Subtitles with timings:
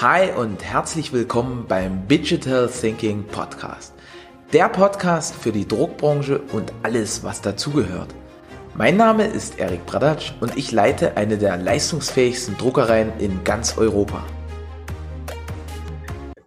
[0.00, 3.94] Hi und herzlich willkommen beim Digital Thinking Podcast.
[4.52, 8.12] Der Podcast für die Druckbranche und alles, was dazugehört.
[8.74, 14.24] Mein Name ist Erik Bradatsch und ich leite eine der leistungsfähigsten Druckereien in ganz Europa.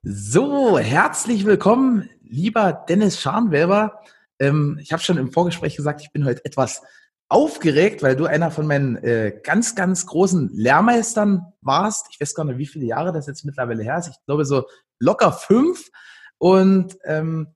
[0.04, 4.02] So, herzlich willkommen, lieber Dennis Scharnweber.
[4.39, 6.82] Ähm, ich habe schon im Vorgespräch gesagt, ich bin heute etwas
[7.29, 12.07] aufgeregt, weil du einer von meinen äh, ganz, ganz großen Lehrmeistern warst.
[12.11, 14.07] Ich weiß gar nicht, wie viele Jahre das jetzt mittlerweile her ist.
[14.07, 14.65] Ich glaube so
[14.99, 15.89] locker fünf.
[16.37, 17.54] Und ähm,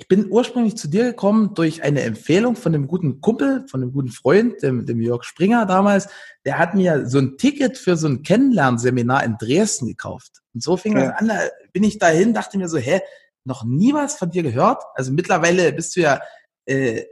[0.00, 3.92] ich bin ursprünglich zu dir gekommen durch eine Empfehlung von einem guten Kumpel, von einem
[3.92, 6.08] guten Freund, dem, dem Jörg Springer damals.
[6.44, 10.40] Der hat mir so ein Ticket für so ein Kennenlernseminar in Dresden gekauft.
[10.54, 11.06] Und so fing ja.
[11.06, 11.28] das an.
[11.28, 11.40] Da
[11.72, 13.00] bin ich dahin, dachte mir so, hä,
[13.44, 14.84] noch nie was von dir gehört?
[14.94, 16.20] Also mittlerweile bist du ja
[16.66, 17.02] äh,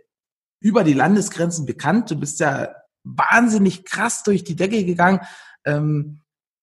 [0.60, 2.10] über die Landesgrenzen bekannt.
[2.10, 2.74] Du bist ja
[3.04, 5.20] wahnsinnig krass durch die Decke gegangen.
[5.64, 6.20] Ähm,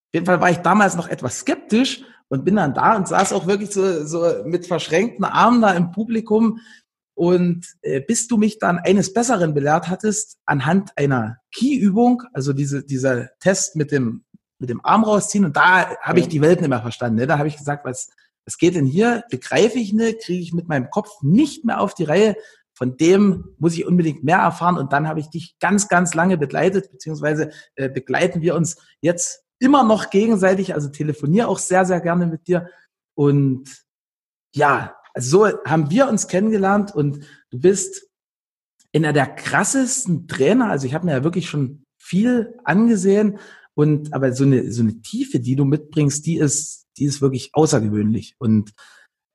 [0.07, 3.33] auf jeden Fall war ich damals noch etwas skeptisch und bin dann da und saß
[3.33, 6.59] auch wirklich so, so mit verschränkten Armen da im Publikum.
[7.16, 12.83] Und äh, bis du mich dann eines Besseren belehrt hattest, anhand einer Key-Übung, also diese,
[12.83, 14.23] dieser Test mit dem,
[14.57, 17.17] mit dem Arm rausziehen, und da habe ich die Welt nicht mehr verstanden.
[17.17, 17.28] Ne?
[17.28, 18.09] Da habe ich gesagt, was,
[18.45, 19.23] was geht denn hier?
[19.30, 22.35] Begreife ich nicht, kriege ich mit meinem Kopf nicht mehr auf die Reihe
[22.73, 26.38] von dem muss ich unbedingt mehr erfahren und dann habe ich dich ganz, ganz lange
[26.38, 32.01] begleitet, beziehungsweise äh, begleiten wir uns jetzt immer noch gegenseitig, also telefoniere auch sehr, sehr
[32.01, 32.69] gerne mit dir.
[33.16, 33.69] Und
[34.53, 38.07] ja, also so haben wir uns kennengelernt und du bist
[38.95, 43.39] einer der krassesten Trainer, also ich habe mir ja wirklich schon viel angesehen
[43.75, 47.49] und aber so eine so eine Tiefe, die du mitbringst, die ist die ist wirklich
[47.53, 48.35] außergewöhnlich.
[48.38, 48.73] Und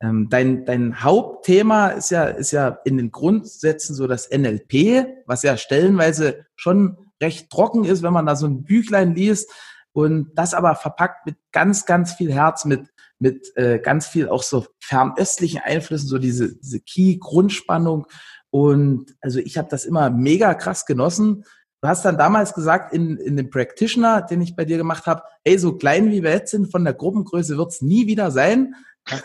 [0.01, 5.57] dein, dein Hauptthema ist ja, ist ja in den Grundsätzen so das NLP, was ja
[5.57, 9.51] stellenweise schon recht trocken ist, wenn man da so ein Büchlein liest
[9.93, 14.45] und das aber verpackt mit ganz, ganz viel Herz, mit, mit äh, ganz viel auch
[14.45, 18.07] so fernöstlichen Einflüssen, so diese, diese Key-Grundspannung.
[18.51, 21.45] Und also ich habe das immer mega krass genossen.
[21.81, 25.23] Du hast dann damals gesagt, in, in dem Practitioner, den ich bei dir gemacht habe,
[25.45, 28.75] hey, so klein wie wir jetzt sind, von der Gruppengröße wird's nie wieder sein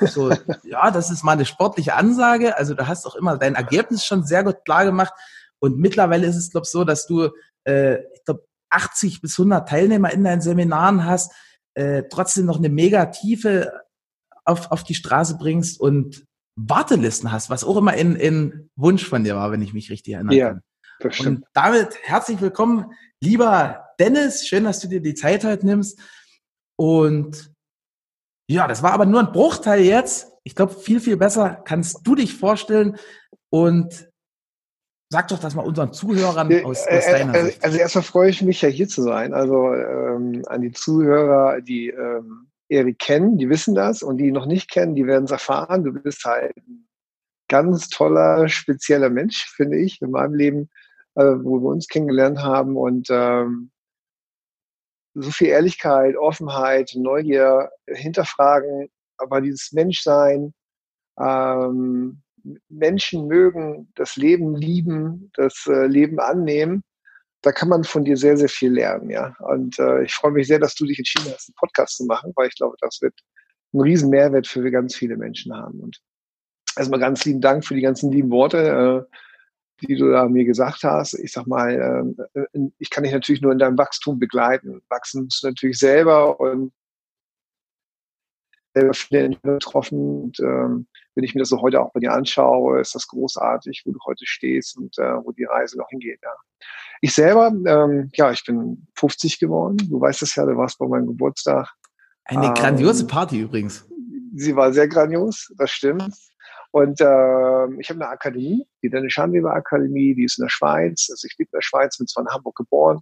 [0.02, 0.32] so,
[0.64, 2.58] ja, das ist mal eine sportliche Ansage.
[2.58, 5.14] Also du hast auch immer dein Ergebnis schon sehr gut klar gemacht.
[5.60, 7.30] Und mittlerweile ist es, glaube ich, so, dass du,
[7.66, 11.32] äh, ich glaube, 80 bis 100 Teilnehmer in deinen Seminaren hast,
[11.76, 13.72] äh, trotzdem noch eine mega Tiefe
[14.46, 19.24] auf, auf die Straße bringst und Wartelisten hast, was auch immer in, in Wunsch von
[19.24, 20.36] dir war, wenn ich mich richtig erinnere.
[20.36, 20.60] Ja,
[21.00, 21.40] das stimmt.
[21.40, 24.48] Und damit herzlich willkommen, lieber Dennis.
[24.48, 26.00] Schön, dass du dir die Zeit heute nimmst.
[26.76, 27.53] Und
[28.48, 30.32] ja, das war aber nur ein Bruchteil jetzt.
[30.44, 32.98] Ich glaube, viel, viel besser kannst du dich vorstellen
[33.50, 34.10] und
[35.10, 37.64] sag doch das mal unseren Zuhörern aus, aus äh, deiner also, Sicht.
[37.64, 39.34] Also erstmal freue ich mich ja hier zu sein.
[39.34, 44.48] Also ähm, an die Zuhörer, die ähm, Erik kennen, die wissen das und die noch
[44.48, 45.84] nicht kennen, die werden es erfahren.
[45.84, 46.88] Du bist halt ein
[47.48, 50.70] ganz toller, spezieller Mensch, finde ich, in meinem Leben,
[51.16, 53.70] äh, wo wir uns kennengelernt haben und ähm,
[55.14, 60.54] so viel Ehrlichkeit, Offenheit, Neugier, Hinterfragen, aber dieses Menschsein,
[61.20, 62.22] ähm,
[62.70, 66.84] Menschen mögen, das Leben lieben, das äh, Leben annehmen,
[67.42, 69.36] da kann man von dir sehr, sehr viel lernen, ja.
[69.40, 72.32] Und äh, ich freue mich sehr, dass du dich entschieden hast, einen Podcast zu machen,
[72.36, 73.14] weil ich glaube, das wird
[73.74, 75.80] einen riesen Mehrwert für ganz viele Menschen haben.
[75.80, 76.00] Und
[76.78, 79.08] erstmal ganz lieben Dank für die ganzen lieben Worte.
[79.12, 79.16] Äh,
[79.88, 81.14] die du da mir gesagt hast.
[81.14, 84.82] Ich sag mal, ähm, äh, ich kann dich natürlich nur in deinem Wachstum begleiten.
[84.90, 86.72] Wachsen musst du natürlich selber und
[88.74, 90.24] selber viele getroffen.
[90.24, 93.84] Und ähm, wenn ich mir das so heute auch bei dir anschaue, ist das großartig,
[93.86, 96.20] wo du heute stehst und äh, wo die Reise noch hingeht.
[96.24, 96.34] Ja.
[97.02, 99.78] Ich selber, ähm, ja, ich bin 50 geworden.
[99.78, 101.70] Du weißt es ja, du warst bei meinem Geburtstag.
[102.26, 103.86] Eine ähm, grandiose Party übrigens.
[104.36, 106.16] Sie war sehr grandios, das stimmt.
[106.74, 111.08] Und äh, ich habe eine Akademie, die Dennis Schanweber Akademie, die ist in der Schweiz.
[111.12, 113.02] Also ich bin in der Schweiz, bin zwar in Hamburg geboren,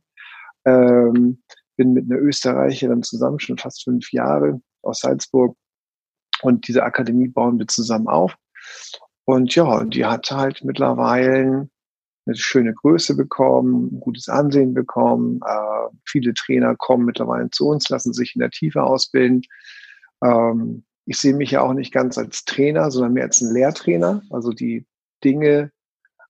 [0.65, 1.41] ähm,
[1.77, 5.55] bin mit einer Österreicherin zusammen, schon fast fünf Jahre aus Salzburg.
[6.41, 8.35] Und diese Akademie bauen wir zusammen auf.
[9.23, 11.69] Und ja, die hat halt mittlerweile
[12.25, 15.39] eine schöne Größe bekommen, gutes Ansehen bekommen.
[15.47, 19.43] Äh, viele Trainer kommen mittlerweile zu uns, lassen sich in der Tiefe ausbilden.
[20.21, 24.21] Ähm, ich sehe mich ja auch nicht ganz als Trainer, sondern mehr als ein Lehrtrainer.
[24.29, 24.85] Also die
[25.23, 25.71] Dinge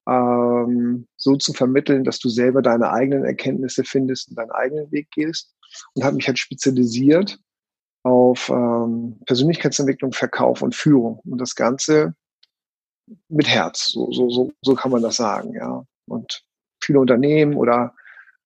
[0.07, 5.09] ähm, so zu vermitteln, dass du selber deine eigenen Erkenntnisse findest und deinen eigenen Weg
[5.11, 5.55] gehst.
[5.93, 7.39] Und habe mich halt spezialisiert
[8.03, 11.19] auf ähm, Persönlichkeitsentwicklung, Verkauf und Führung.
[11.23, 12.15] Und das Ganze
[13.29, 13.91] mit Herz.
[13.91, 15.85] So, so, so, so kann man das sagen, ja.
[16.07, 16.43] Und
[16.83, 17.93] viele Unternehmen oder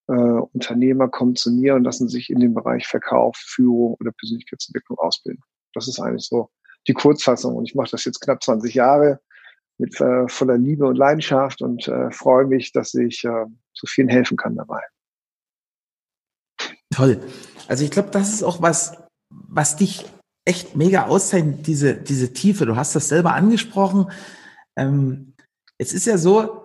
[0.08, 4.98] äh, Unternehmer kommen zu mir und lassen sich in dem Bereich Verkauf, Führung oder Persönlichkeitsentwicklung
[5.00, 5.44] ausbilden.
[5.76, 6.50] Das ist eigentlich so
[6.88, 7.56] die Kurzfassung.
[7.56, 9.20] Und ich mache das jetzt knapp 20 Jahre
[9.78, 14.08] mit äh, voller Liebe und Leidenschaft und äh, freue mich, dass ich äh, so vielen
[14.08, 14.82] helfen kann dabei.
[16.94, 17.20] Toll.
[17.68, 18.98] Also ich glaube, das ist auch was,
[19.30, 20.06] was dich
[20.46, 22.66] echt mega auszeichnet, diese, diese Tiefe.
[22.66, 24.12] Du hast das selber angesprochen.
[24.78, 25.34] Ähm,
[25.78, 26.65] es ist ja so,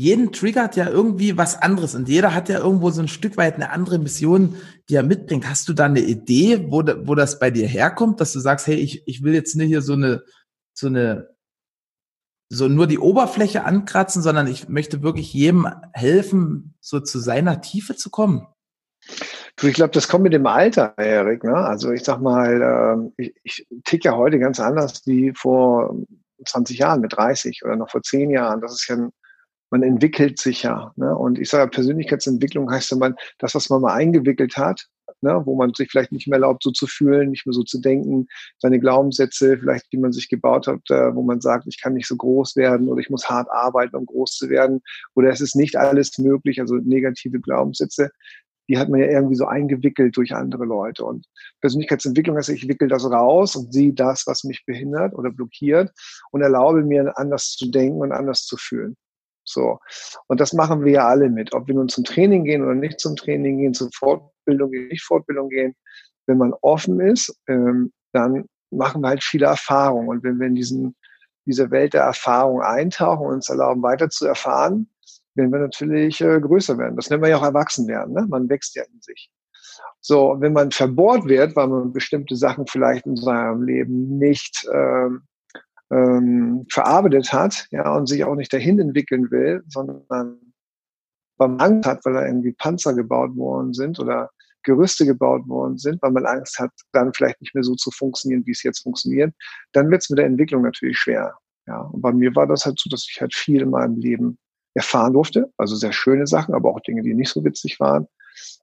[0.00, 3.56] jeden triggert ja irgendwie was anderes und jeder hat ja irgendwo so ein Stück weit
[3.56, 4.56] eine andere Mission,
[4.88, 5.46] die er mitbringt.
[5.46, 8.76] Hast du da eine Idee, wo, wo das bei dir herkommt, dass du sagst, hey,
[8.76, 10.22] ich, ich will jetzt nicht hier so eine,
[10.72, 11.28] so eine,
[12.48, 17.94] so nur die Oberfläche ankratzen, sondern ich möchte wirklich jedem helfen, so zu seiner Tiefe
[17.94, 18.46] zu kommen?
[19.56, 21.44] Du, ich glaube, das kommt mit dem Alter, Erik.
[21.44, 21.54] Ne?
[21.54, 25.94] Also ich sag mal, äh, ich, ich tick ja heute ganz anders wie vor
[26.42, 28.62] 20 Jahren mit 30 oder noch vor 10 Jahren.
[28.62, 29.10] Das ist ja ein
[29.70, 30.92] man entwickelt sich ja.
[30.96, 31.16] Ne?
[31.16, 34.86] Und ich sage, Persönlichkeitsentwicklung heißt ja man, das, was man mal eingewickelt hat,
[35.20, 35.40] ne?
[35.44, 38.26] wo man sich vielleicht nicht mehr erlaubt, so zu fühlen, nicht mehr so zu denken,
[38.58, 42.08] seine Glaubenssätze, vielleicht, die man sich gebaut hat, äh, wo man sagt, ich kann nicht
[42.08, 44.82] so groß werden oder ich muss hart arbeiten, um groß zu werden
[45.14, 48.10] oder es ist nicht alles möglich, also negative Glaubenssätze,
[48.68, 51.04] die hat man ja irgendwie so eingewickelt durch andere Leute.
[51.04, 51.26] Und
[51.60, 55.90] Persönlichkeitsentwicklung heißt, ich wickel das raus und sehe das, was mich behindert oder blockiert
[56.30, 58.96] und erlaube mir, anders zu denken und anders zu fühlen.
[59.52, 59.78] So.
[60.28, 61.54] Und das machen wir ja alle mit.
[61.54, 65.04] Ob wir nun zum Training gehen oder nicht zum Training gehen, zur Fortbildung gehen, nicht
[65.04, 65.74] Fortbildung gehen.
[66.26, 70.08] Wenn man offen ist, ähm, dann machen wir halt viele Erfahrungen.
[70.08, 70.96] Und wenn wir in diesen,
[71.46, 74.88] diese Welt der Erfahrung eintauchen und uns erlauben, weiter zu erfahren,
[75.34, 76.96] werden wir natürlich äh, größer werden.
[76.96, 78.14] Das nennen wir ja auch erwachsen werden.
[78.14, 78.26] Ne?
[78.28, 79.30] Man wächst ja in sich.
[80.00, 85.22] So, wenn man verbohrt wird, weil man bestimmte Sachen vielleicht in seinem Leben nicht ähm,
[85.90, 90.36] ähm, verarbeitet hat, ja, und sich auch nicht dahin entwickeln will, sondern weil
[91.38, 94.30] man Angst hat, weil da irgendwie Panzer gebaut worden sind oder
[94.62, 98.44] Gerüste gebaut worden sind, weil man Angst hat, dann vielleicht nicht mehr so zu funktionieren,
[98.46, 99.34] wie es jetzt funktioniert,
[99.72, 101.34] dann wird es mit der Entwicklung natürlich schwer.
[101.66, 104.38] Ja, und bei mir war das halt so, dass ich halt viel in meinem Leben
[104.74, 108.06] erfahren durfte, also sehr schöne Sachen, aber auch Dinge, die nicht so witzig waren.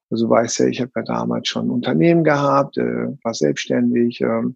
[0.10, 4.56] Also weiß ja, ich habe ja damals schon ein Unternehmen gehabt, äh, war selbstständig, ähm,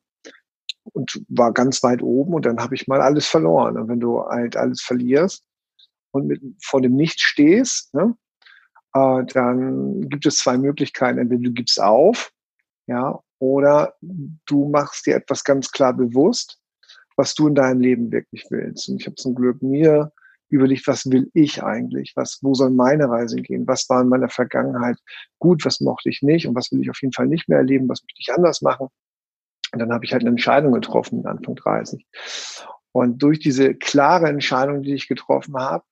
[0.93, 3.77] und war ganz weit oben und dann habe ich mal alles verloren.
[3.77, 5.43] Und wenn du halt alles verlierst
[6.11, 8.15] und mit, vor dem Nichts stehst, ne,
[8.93, 11.19] äh, dann gibt es zwei Möglichkeiten.
[11.19, 12.31] Entweder du gibst auf,
[12.87, 13.95] ja, oder
[14.45, 16.59] du machst dir etwas ganz klar bewusst,
[17.15, 18.89] was du in deinem Leben wirklich willst.
[18.89, 20.11] Und ich habe zum Glück mir
[20.49, 22.13] überlegt, was will ich eigentlich?
[22.15, 23.67] Was, wo soll meine Reise gehen?
[23.67, 24.97] Was war in meiner Vergangenheit
[25.39, 25.65] gut?
[25.65, 26.47] Was mochte ich nicht?
[26.47, 27.87] Und was will ich auf jeden Fall nicht mehr erleben?
[27.87, 28.87] Was möchte ich anders machen?
[29.71, 32.05] Und dann habe ich halt eine Entscheidung getroffen mit Anfang 30.
[32.91, 35.85] Und durch diese klare Entscheidung, die ich getroffen habe,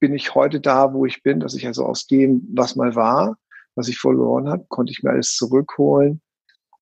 [0.00, 3.36] bin ich heute da, wo ich bin, dass ich also aus dem, was mal war,
[3.76, 6.20] was ich verloren habe, konnte ich mir alles zurückholen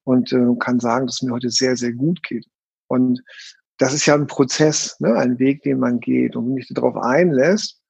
[0.04, 2.46] und äh, kann sagen, dass es mir heute sehr, sehr gut geht.
[2.88, 3.22] Und
[3.78, 5.14] das ist ja ein Prozess, ne?
[5.14, 6.36] ein Weg, den man geht.
[6.36, 7.80] Und wenn mich darauf einlässt,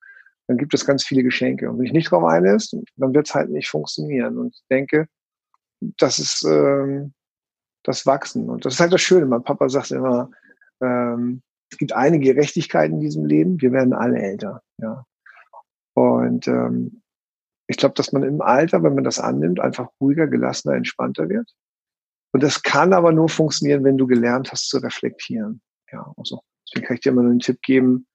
[0.47, 1.71] dann gibt es ganz viele Geschenke.
[1.71, 4.39] Und wenn ich nicht darauf einlässt, dann wird es halt nicht funktionieren.
[4.39, 5.09] Und ich denke,
[5.81, 7.15] das ist ähm,
[7.85, 8.51] das Wachsen.
[8.51, 9.27] Und das ist halt das Schöne.
[9.27, 10.31] Mein Papa sagt immer,
[10.83, 14.63] ähm, es gibt eine Gerechtigkeit in diesem Leben, wir werden alle älter.
[14.79, 15.05] Ja.
[15.95, 17.03] Und ähm,
[17.67, 21.49] ich glaube, dass man im Alter, wenn man das annimmt, einfach ruhiger, gelassener, entspannter wird.
[22.33, 25.61] Und das kann aber nur funktionieren, wenn du gelernt hast zu reflektieren.
[25.93, 28.07] Ja, also deswegen kann ich dir immer nur einen Tipp geben,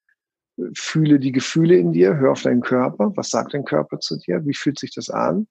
[0.74, 4.46] fühle die Gefühle in dir, hör auf deinen Körper, was sagt dein Körper zu dir,
[4.46, 5.48] wie fühlt sich das an?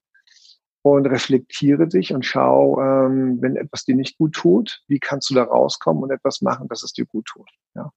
[0.82, 5.34] Und reflektiere dich und schau, ähm, wenn etwas dir nicht gut tut, wie kannst du
[5.34, 7.48] da rauskommen und etwas machen, dass es dir gut tut.
[7.74, 7.92] Ja.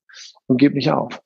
[0.48, 1.22] Und gib nicht auf.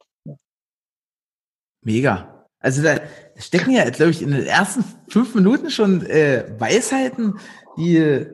[1.81, 2.47] Mega.
[2.59, 2.99] Also da
[3.37, 7.39] stecken ja, glaube ich, in den ersten fünf Minuten schon äh, Weisheiten,
[7.77, 8.25] die,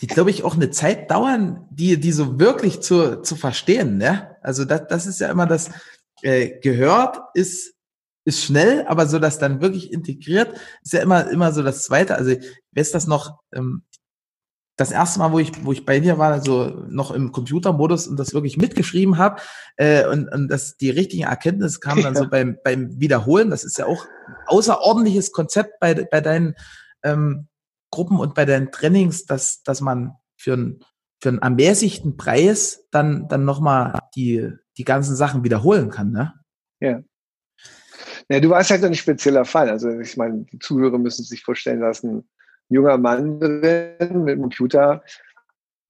[0.00, 3.98] die glaube ich, auch eine Zeit dauern, die, die so wirklich zu, zu verstehen.
[3.98, 4.36] Ne?
[4.40, 5.70] Also das, das ist ja immer das,
[6.22, 7.74] äh, gehört ist
[8.24, 12.16] ist schnell, aber so das dann wirklich integriert, ist ja immer, immer so das Zweite.
[12.16, 13.82] Also, ich weiß das noch, ähm,
[14.76, 18.18] das erste Mal, wo ich, wo ich bei dir war, also noch im Computermodus und
[18.18, 19.40] das wirklich mitgeschrieben habe
[19.76, 22.22] äh, und, und das die richtigen Erkenntnisse kamen dann ja.
[22.22, 23.50] so beim, beim Wiederholen.
[23.50, 26.54] Das ist ja auch ein außerordentliches Konzept bei, bei deinen
[27.02, 27.48] ähm,
[27.90, 30.80] Gruppen und bei deinen Trainings, dass, dass man für einen
[31.22, 36.34] für einen ermäßigten Preis dann, dann nochmal die, die ganzen Sachen wiederholen kann, ne?
[36.80, 37.00] Ja.
[38.32, 39.68] Ja, du warst halt ein spezieller Fall.
[39.68, 42.26] Also ich meine, die Zuhörer müssen sich vorstellen, dass ein
[42.70, 45.02] junger Mann drin mit einem Computer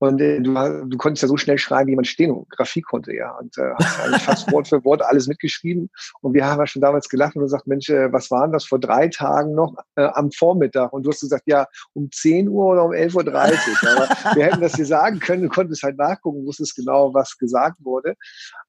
[0.00, 0.52] Und äh, du,
[0.88, 3.30] du konntest ja so schnell schreiben, wie man Stenografie konnte, ja.
[3.38, 5.88] Und äh, hast eigentlich fast Wort für Wort alles mitgeschrieben.
[6.20, 8.80] Und wir haben ja schon damals gelacht und gesagt, Mensch, äh, was waren das vor
[8.80, 10.92] drei Tagen noch äh, am Vormittag?
[10.92, 14.02] Und du hast gesagt, ja, um 10 Uhr oder um 11.30 Uhr.
[14.02, 17.76] Aber wir hätten das dir sagen können, du konntest halt nachgucken, wusstest genau, was gesagt
[17.84, 18.16] wurde.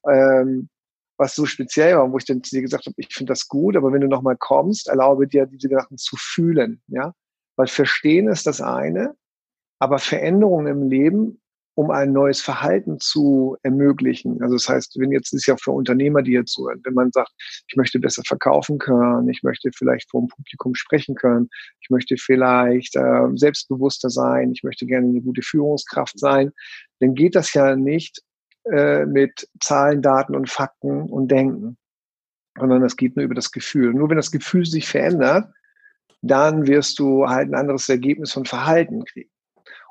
[0.08, 0.68] Ähm,
[1.16, 3.76] was so speziell war, wo ich dann zu dir gesagt habe, ich finde das gut,
[3.76, 7.12] aber wenn du nochmal kommst, erlaube dir, diese Sachen zu fühlen, ja.
[7.56, 9.14] Weil verstehen ist das eine,
[9.78, 11.40] aber Veränderungen im Leben,
[11.76, 14.40] um ein neues Verhalten zu ermöglichen.
[14.42, 17.32] Also das heißt, wenn jetzt ist ja für Unternehmer, die jetzt so, wenn man sagt,
[17.68, 21.48] ich möchte besser verkaufen können, ich möchte vielleicht vor dem Publikum sprechen können,
[21.80, 26.52] ich möchte vielleicht äh, selbstbewusster sein, ich möchte gerne eine gute Führungskraft sein,
[27.00, 28.22] dann geht das ja nicht
[28.70, 31.76] äh, mit Zahlen, Daten und Fakten und Denken,
[32.58, 33.92] sondern das geht nur über das Gefühl.
[33.92, 35.48] Nur wenn das Gefühl sich verändert,
[36.22, 39.30] dann wirst du halt ein anderes Ergebnis von Verhalten kriegen.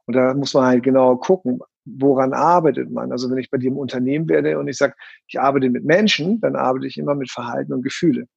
[0.05, 3.11] Und da muss man halt genau gucken, woran arbeitet man.
[3.11, 4.95] Also wenn ich bei dir im Unternehmen werde und ich sage,
[5.27, 8.27] ich arbeite mit Menschen, dann arbeite ich immer mit Verhalten und Gefühle.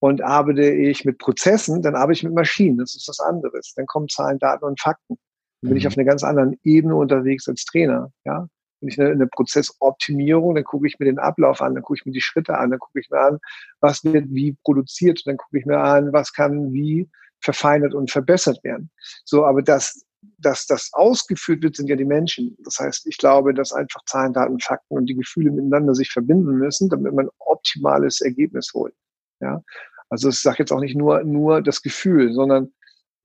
[0.00, 2.78] Und arbeite ich mit Prozessen, dann arbeite ich mit Maschinen.
[2.78, 3.74] Das ist was anderes.
[3.76, 5.18] Dann kommen Zahlen, Daten und Fakten.
[5.60, 5.88] Dann bin ich mhm.
[5.88, 8.12] auf einer ganz anderen Ebene unterwegs als Trainer.
[8.24, 8.48] Ja,
[8.80, 12.06] wenn ich eine, eine Prozessoptimierung, dann gucke ich mir den Ablauf an, dann gucke ich
[12.06, 13.38] mir die Schritte an, dann gucke ich mir an,
[13.80, 17.08] was wird wie produziert, dann gucke ich mir an, was kann wie
[17.40, 18.90] verfeinert und verbessert werden.
[19.24, 20.04] So, aber das,
[20.38, 22.56] dass das ausgeführt wird, sind ja die Menschen.
[22.64, 26.58] Das heißt, ich glaube, dass einfach Zahlen, Daten, Fakten und die Gefühle miteinander sich verbinden
[26.58, 28.94] müssen, damit man optimales Ergebnis holt.
[29.40, 29.62] Ja,
[30.08, 32.72] also ich sage jetzt auch nicht nur nur das Gefühl, sondern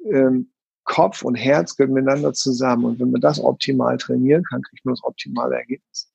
[0.05, 0.52] ähm,
[0.83, 2.85] Kopf und Herz gehören miteinander zusammen.
[2.85, 6.11] Und wenn man das optimal trainieren kann, kriegt man das optimale Ergebnis.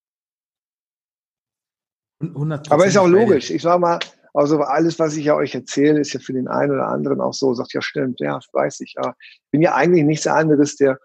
[2.23, 3.51] 100% Aber ist auch logisch.
[3.51, 3.99] Ich sage mal,
[4.35, 7.35] also alles, was ich ja euch erzähle, ist ja für den einen oder anderen auch
[7.35, 8.95] so, sagt ja stimmt, ja, weiß ich.
[8.97, 9.15] Ja.
[9.19, 10.99] Ich bin ja eigentlich nichts anderes, der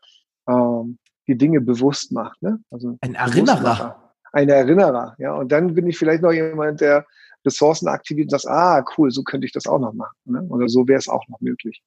[0.48, 2.42] ähm, die Dinge bewusst macht.
[2.42, 2.60] Ne?
[2.70, 4.14] Also ein Erinnerer.
[4.34, 5.34] Ein Erinnerer, ja.
[5.36, 7.06] Und dann bin ich vielleicht noch jemand, der
[7.46, 10.18] Ressourcen aktiviert und sagt, ah, cool, so könnte ich das auch noch machen.
[10.26, 10.42] Ne?
[10.50, 11.84] Oder so wäre es auch noch möglich.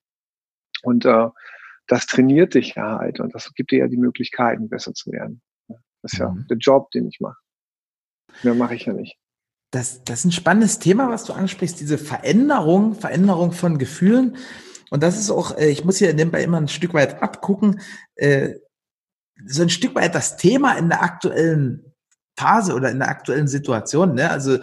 [0.83, 1.29] Und äh,
[1.87, 5.41] das trainiert dich ja halt und das gibt dir ja die Möglichkeiten, besser zu werden.
[6.03, 6.47] Das ist ja mhm.
[6.49, 7.39] der Job, den ich mache.
[8.43, 9.17] Mehr mache ich ja nicht.
[9.73, 14.37] Das, das ist ein spannendes Thema, was du ansprichst, diese Veränderung, Veränderung von Gefühlen.
[14.91, 17.81] Und das ist auch, äh, ich muss hier nebenbei immer ein Stück weit abgucken,
[18.15, 18.55] äh,
[19.45, 21.93] so ein Stück weit das Thema in der aktuellen
[22.39, 24.15] Phase oder in der aktuellen Situation.
[24.15, 24.31] Ne?
[24.31, 24.59] Also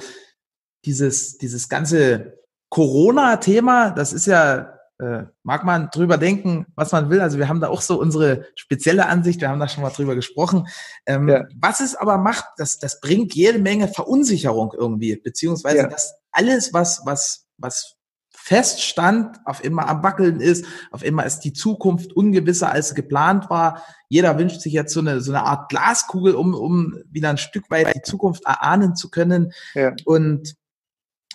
[0.86, 2.40] dieses, dieses ganze
[2.70, 4.73] Corona-Thema, das ist ja
[5.04, 7.20] äh, mag man drüber denken, was man will.
[7.20, 10.16] Also wir haben da auch so unsere spezielle Ansicht, wir haben da schon mal drüber
[10.16, 10.68] gesprochen.
[11.06, 11.46] Ähm, ja.
[11.60, 15.88] Was es aber macht, das, das bringt jede Menge Verunsicherung irgendwie, beziehungsweise ja.
[15.88, 17.96] das alles, was, was, was
[18.36, 23.84] feststand, auf immer am Wackeln ist, auf immer ist die Zukunft ungewisser als geplant war.
[24.10, 27.70] Jeder wünscht sich jetzt so eine, so eine Art Glaskugel, um, um wieder ein Stück
[27.70, 29.54] weit die Zukunft erahnen zu können.
[29.76, 29.94] Ja.
[30.06, 30.56] Und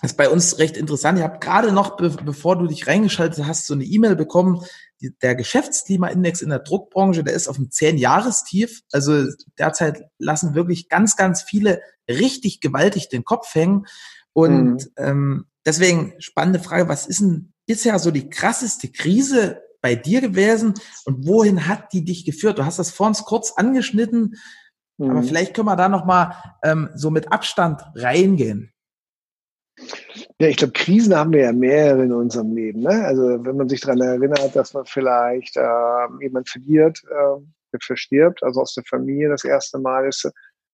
[0.01, 1.17] das ist bei uns recht interessant.
[1.17, 4.63] Ich habe gerade noch, be bevor du dich reingeschaltet hast, so eine E-Mail bekommen.
[5.01, 8.81] Die, der Geschäftsklimaindex in der Druckbranche, der ist auf einem zehn Jahrestief.
[8.91, 9.25] Also
[9.57, 13.85] derzeit lassen wirklich ganz, ganz viele richtig gewaltig den Kopf hängen.
[14.31, 14.89] Und mhm.
[14.97, 20.75] ähm, deswegen spannende Frage, was ist denn bisher so die krasseste Krise bei dir gewesen
[21.05, 22.57] und wohin hat die dich geführt?
[22.57, 24.35] Du hast das vor uns kurz angeschnitten,
[24.97, 25.09] mhm.
[25.09, 28.71] aber vielleicht können wir da nochmal ähm, so mit Abstand reingehen.
[30.41, 32.81] Ja, ich glaube, Krisen haben wir ja mehrere in unserem Leben.
[32.81, 33.05] Ne?
[33.05, 38.61] Also wenn man sich daran erinnert, dass man vielleicht äh, jemand verliert, äh, verstirbt, also
[38.61, 40.31] aus der Familie das erste Mal ist,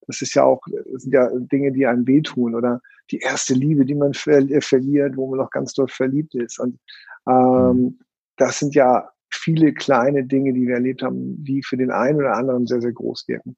[0.08, 0.62] das ist ja auch,
[0.94, 2.80] das sind ja Dinge, die einem wehtun oder
[3.10, 6.60] die erste Liebe, die man ver äh, verliert, wo man noch ganz doll verliebt ist.
[6.60, 6.80] Und
[7.28, 8.00] ähm, mhm.
[8.38, 12.34] das sind ja viele kleine Dinge, die wir erlebt haben, die für den einen oder
[12.34, 13.56] anderen sehr, sehr groß wirken.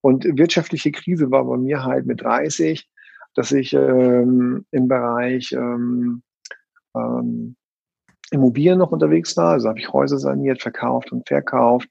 [0.00, 2.88] Und wirtschaftliche Krise war bei mir halt mit 30
[3.34, 6.22] dass ich ähm, im Bereich ähm,
[6.96, 7.56] ähm,
[8.30, 9.52] Immobilien noch unterwegs war.
[9.52, 11.88] Also habe ich Häuser saniert, verkauft und verkauft.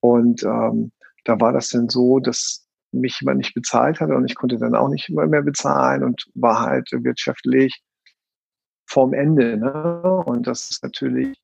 [0.00, 0.92] Und ähm,
[1.24, 4.74] da war das dann so, dass mich jemand nicht bezahlt hatte und ich konnte dann
[4.74, 7.82] auch nicht mehr bezahlen und war halt wirtschaftlich
[8.86, 9.58] vorm Ende.
[9.58, 10.22] Ne?
[10.24, 11.38] Und das ist natürlich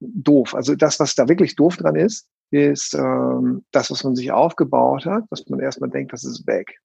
[0.00, 0.54] doof.
[0.54, 5.06] Also das, was da wirklich doof dran ist, ist ähm, das, was man sich aufgebaut
[5.06, 6.78] hat, dass man erstmal denkt, das ist weg.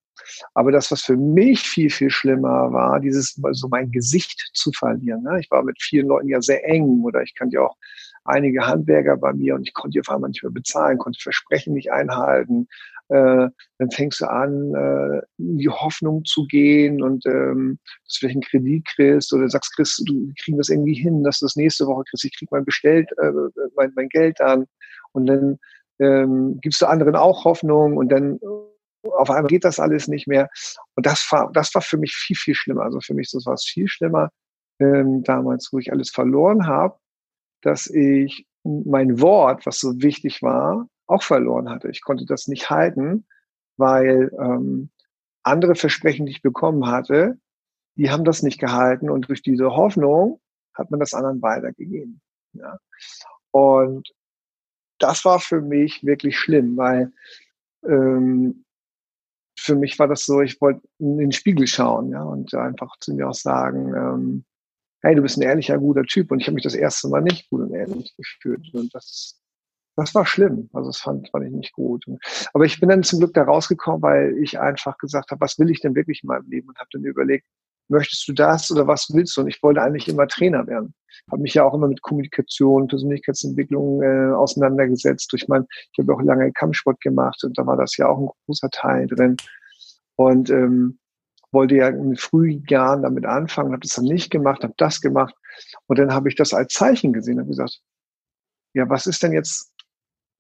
[0.54, 5.24] Aber das, was für mich viel, viel schlimmer war, dieses, so mein Gesicht zu verlieren.
[5.24, 5.40] Ne?
[5.42, 7.76] Ich war mit vielen Leuten ja sehr eng oder ich kannte ja auch
[8.24, 11.74] einige Handwerker bei mir und ich konnte die auf einmal nicht mehr bezahlen, konnte Versprechen
[11.74, 12.68] nicht einhalten.
[13.10, 18.20] Äh, dann fängst du an, äh, in die Hoffnung zu gehen und ähm, dass du
[18.20, 21.56] vielleicht einen Kredit kriegst oder sagst, Chris, du kriegen das irgendwie hin, dass du das
[21.56, 23.32] nächste Woche kriegst, ich krieg mein bestellt, äh,
[23.76, 24.66] mein, mein Geld an.
[25.16, 25.60] Und dann
[26.00, 28.40] ähm, gibst du anderen auch Hoffnung und dann
[29.04, 30.50] auf einmal geht das alles nicht mehr.
[30.96, 32.84] Und das war, das war für mich viel, viel schlimmer.
[32.84, 34.30] Also für mich das war es viel schlimmer
[34.80, 36.98] ähm, damals, wo ich alles verloren habe,
[37.62, 41.90] dass ich mein Wort, was so wichtig war, auch verloren hatte.
[41.90, 43.26] Ich konnte das nicht halten,
[43.78, 44.90] weil ähm,
[45.44, 47.38] andere Versprechen, die ich bekommen hatte,
[47.96, 50.42] die haben das nicht gehalten und durch diese Hoffnung
[50.74, 52.22] hat man das anderen weitergegeben.
[52.54, 52.80] Ja.
[53.52, 54.10] Und
[55.00, 57.12] das war für mich wirklich schlimm, weil
[57.88, 58.66] ähm,
[59.58, 63.14] für mich war das so, ich wollte in den Spiegel schauen, ja, und einfach zu
[63.14, 64.46] mir auch sagen, ähm,
[65.06, 66.32] hey, du bist ein ehrlicher, guter Typ.
[66.32, 68.74] Und ich habe mich das erste Mal nicht gut und ehrlich gefühlt.
[68.74, 69.40] Und das,
[69.96, 70.70] das war schlimm.
[70.74, 72.06] Also das fand, fand ich nicht gut.
[72.54, 75.70] Aber ich bin dann zum Glück da rausgekommen, weil ich einfach gesagt habe, was will
[75.70, 76.70] ich denn wirklich in meinem Leben?
[76.70, 77.46] Und habe dann überlegt,
[77.88, 79.42] möchtest du das oder was willst du?
[79.42, 80.94] Und ich wollte eigentlich immer Trainer werden.
[81.32, 85.32] Habe mich ja auch immer mit Kommunikation, Persönlichkeitsentwicklung äh, auseinandergesetzt.
[85.32, 88.30] Durch mein, ich habe auch lange Kampfsport gemacht und da war das ja auch ein
[88.46, 89.38] großer Teil drin.
[90.18, 91.00] Und ähm,
[91.52, 95.34] wollte ja in frühen Jahren damit anfangen, habe das dann nicht gemacht, habe das gemacht.
[95.88, 97.80] Und dann habe ich das als Zeichen gesehen, habe gesagt,
[98.74, 99.72] ja, was ist denn jetzt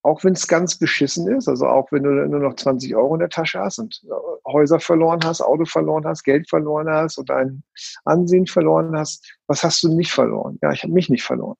[0.05, 3.21] auch wenn es ganz beschissen ist, also auch wenn du nur noch 20 Euro in
[3.21, 7.27] der Tasche hast und äh, Häuser verloren hast, Auto verloren hast, Geld verloren hast und
[7.27, 7.63] dein
[8.03, 10.59] Ansehen verloren hast, was hast du nicht verloren?
[10.61, 11.57] Ja, ich habe mich nicht verloren.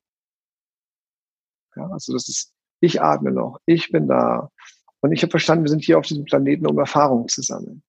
[1.76, 4.52] Ja, also das ist, ich atme noch, ich bin da.
[5.00, 7.82] Und ich habe verstanden, wir sind hier auf diesem Planeten, um Erfahrungen zu sammeln.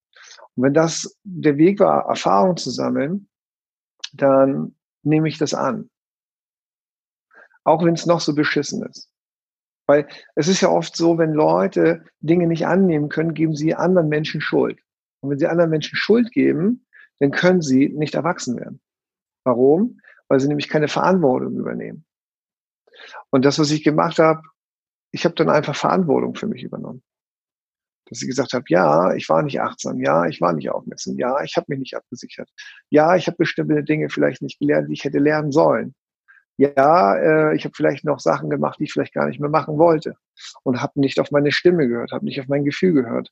[0.55, 3.29] Und wenn das der Weg war, Erfahrungen zu sammeln,
[4.11, 5.91] dann nehme ich das an.
[7.63, 9.11] Auch wenn es noch so beschissen ist.
[9.87, 14.09] Weil es ist ja oft so, wenn Leute Dinge nicht annehmen können, geben sie anderen
[14.09, 14.79] Menschen Schuld.
[15.21, 16.85] Und wenn sie anderen Menschen Schuld geben,
[17.19, 18.81] dann können sie nicht erwachsen werden.
[19.45, 19.99] Warum?
[20.27, 22.05] Weil sie nämlich keine Verantwortung übernehmen.
[23.29, 24.41] Und das, was ich gemacht habe,
[25.11, 27.01] ich habe dann einfach Verantwortung für mich übernommen.
[28.09, 31.41] Dass ich gesagt habe, ja, ich war nicht achtsam, ja, ich war nicht aufmerksam, ja,
[31.43, 32.49] ich habe mich nicht abgesichert,
[32.89, 35.95] ja, ich habe bestimmte Dinge vielleicht nicht gelernt, die ich hätte lernen sollen
[36.57, 39.77] ja, äh, ich habe vielleicht noch Sachen gemacht, die ich vielleicht gar nicht mehr machen
[39.77, 40.15] wollte
[40.63, 43.31] und habe nicht auf meine Stimme gehört, habe nicht auf mein Gefühl gehört,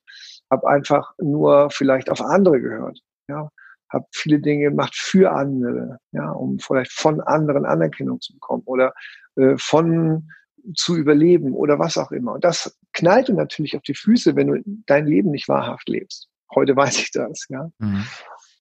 [0.52, 3.50] habe einfach nur vielleicht auf andere gehört, ja,
[3.90, 8.94] habe viele Dinge gemacht für andere, ja, um vielleicht von anderen Anerkennung zu bekommen oder
[9.36, 10.30] äh, von
[10.76, 12.34] zu überleben oder was auch immer.
[12.34, 16.28] Und das knallte natürlich auf die Füße, wenn du dein Leben nicht wahrhaft lebst.
[16.54, 17.70] Heute weiß ich das, ja.
[17.80, 18.06] Mhm.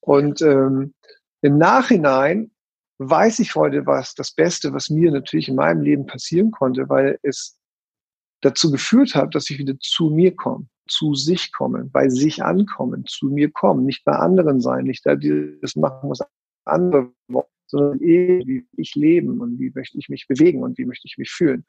[0.00, 0.94] Und ähm,
[1.42, 2.50] im Nachhinein
[2.98, 7.18] weiß ich heute, was das Beste, was mir natürlich in meinem Leben passieren konnte, weil
[7.22, 7.58] es
[8.40, 13.04] dazu geführt hat, dass ich wieder zu mir komme, zu sich komme, bei sich ankommen,
[13.06, 16.20] zu mir kommen, nicht bei anderen sein, nicht da das machen, was
[16.64, 21.06] andere wollen, sondern wie ich leben und wie möchte ich mich bewegen und wie möchte
[21.06, 21.64] ich mich fühlen.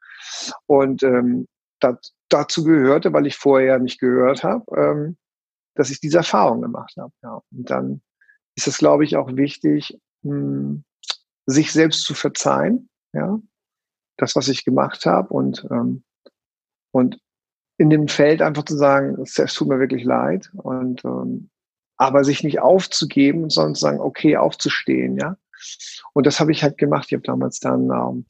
[0.67, 1.47] Und ähm,
[1.79, 5.17] dat, dazu gehörte, weil ich vorher nicht gehört habe, ähm,
[5.75, 7.13] dass ich diese Erfahrung gemacht habe.
[7.23, 7.41] Ja.
[7.51, 8.01] Und dann
[8.55, 10.83] ist es, glaube ich, auch wichtig, mh, hm,
[11.45, 13.39] sich selbst zu verzeihen, ja,
[14.17, 16.03] das, was ich gemacht habe und, ähm,
[16.91, 17.19] und
[17.77, 21.49] in dem Feld einfach zu sagen, es tut mir wirklich leid und ähm,
[21.97, 25.37] aber sich nicht aufzugeben, sondern zu sagen, okay, aufzustehen, ja.
[26.13, 27.07] Und das habe ich halt gemacht.
[27.07, 28.25] Ich habe damals dann ähm,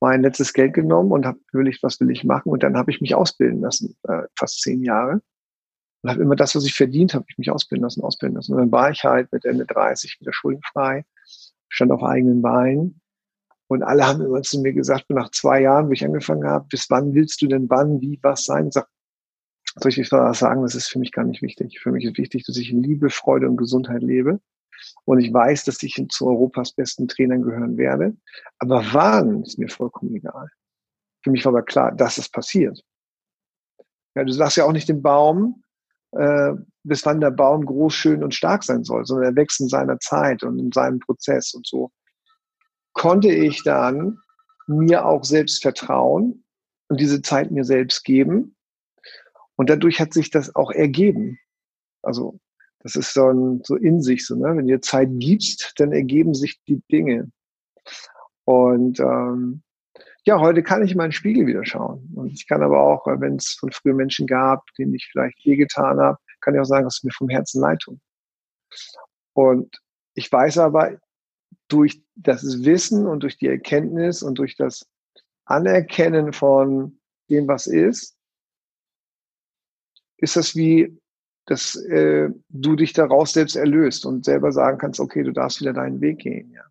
[0.00, 2.50] mein letztes Geld genommen und habe überlegt, was will ich machen.
[2.50, 5.20] Und dann habe ich mich ausbilden lassen, äh, fast zehn Jahre.
[6.02, 8.52] Und habe immer das, was ich verdient habe, ich mich ausbilden lassen, ausbilden lassen.
[8.52, 11.04] Und dann war ich halt mit Ende 30 wieder schuldenfrei
[11.72, 13.00] stand auf eigenen Beinen.
[13.66, 16.90] Und alle haben immer zu mir gesagt, nach zwei Jahren, wo ich angefangen habe, bis
[16.90, 18.68] wann willst du denn wann, wie, was sein?
[18.68, 18.86] Ich sag,
[19.76, 21.80] soll ich was sagen, das ist für mich gar nicht wichtig.
[21.80, 24.40] Für mich ist wichtig, dass ich in Liebe, Freude und Gesundheit lebe.
[25.06, 28.14] Und ich weiß, dass ich zu Europas besten Trainern gehören werde.
[28.58, 30.48] Aber wann, ist mir vollkommen egal.
[31.22, 32.84] Für mich war aber klar, dass es passiert.
[34.14, 35.62] Ja, du sagst ja auch nicht dem Baum,
[36.12, 36.52] äh,
[36.84, 39.98] bis wann der Baum groß, schön und stark sein soll, sondern er wächst in seiner
[39.98, 41.90] Zeit und in seinem Prozess und so.
[42.92, 44.18] Konnte ich dann
[44.66, 46.44] mir auch selbst vertrauen
[46.88, 48.56] und diese Zeit mir selbst geben.
[49.56, 51.38] Und dadurch hat sich das auch ergeben.
[52.02, 52.38] Also
[52.80, 54.56] das ist so, ein, so in sich so, ne?
[54.56, 57.30] wenn du dir Zeit gibst, dann ergeben sich die Dinge.
[58.44, 59.62] Und ähm,
[60.24, 62.08] ja, heute kann ich in meinen Spiegel wieder schauen.
[62.14, 65.98] Und ich kann aber auch, wenn es von früher Menschen gab, denen ich vielleicht wehgetan
[65.98, 67.98] habe, kann ich auch sagen, dass es mir vom Herzen leid tut.
[69.34, 69.76] Und
[70.14, 70.98] ich weiß aber,
[71.68, 74.86] durch das Wissen und durch die Erkenntnis und durch das
[75.44, 78.16] Anerkennen von dem, was ist,
[80.18, 80.98] ist das wie,
[81.46, 85.72] dass äh, du dich daraus selbst erlöst und selber sagen kannst, okay, du darfst wieder
[85.72, 86.52] deinen Weg gehen.
[86.52, 86.62] Ja.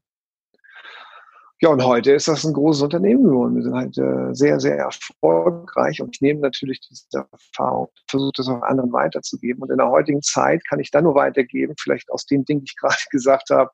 [1.64, 3.56] Ja, und heute ist das ein großes Unternehmen geworden.
[3.56, 8.48] Wir sind halt äh, sehr, sehr erfolgreich und ich nehme natürlich diese Erfahrung, versuche das
[8.48, 9.62] auch anderen weiterzugeben.
[9.62, 12.66] Und in der heutigen Zeit kann ich dann nur weitergeben, vielleicht aus dem Ding, die
[12.66, 13.70] ich gerade gesagt habe,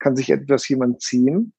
[0.00, 1.52] kann sich etwas jemand ziehen.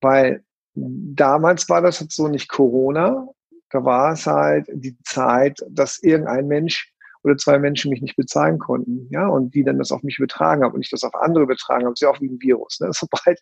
[0.00, 0.42] Weil
[0.74, 3.28] damals war das jetzt so nicht Corona,
[3.68, 6.90] da war es halt die Zeit, dass irgendein Mensch
[7.22, 10.62] oder zwei Menschen mich nicht bezahlen konnten, ja, und die dann das auf mich übertragen
[10.62, 11.92] haben und ich das auf andere übertragen habe.
[11.92, 12.80] Das ist ja auch wie ein Virus.
[12.80, 12.88] Ne?
[12.92, 13.38] Sobald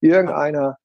[0.00, 0.76] irgendeiner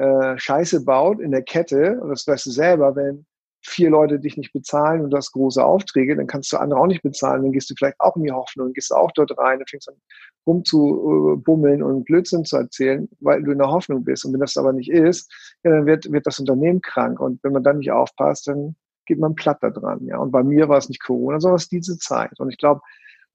[0.00, 3.26] äh, Scheiße baut in der Kette, und das weißt du selber, wenn
[3.62, 6.86] vier Leute dich nicht bezahlen und du hast große Aufträge, dann kannst du andere auch
[6.86, 9.68] nicht bezahlen, dann gehst du vielleicht auch in die Hoffnung, gehst auch dort rein und
[9.68, 9.96] fängst an
[10.46, 14.24] rumzubummeln und Blödsinn zu erzählen, weil du in der Hoffnung bist.
[14.24, 15.30] Und wenn das aber nicht ist,
[15.62, 17.20] ja, dann wird, wird das Unternehmen krank.
[17.20, 20.06] Und wenn man dann nicht aufpasst, dann geht man platt da dran.
[20.06, 20.18] Ja.
[20.18, 22.40] Und bei mir war es nicht Corona, sondern es ist diese Zeit.
[22.40, 22.80] Und ich glaube,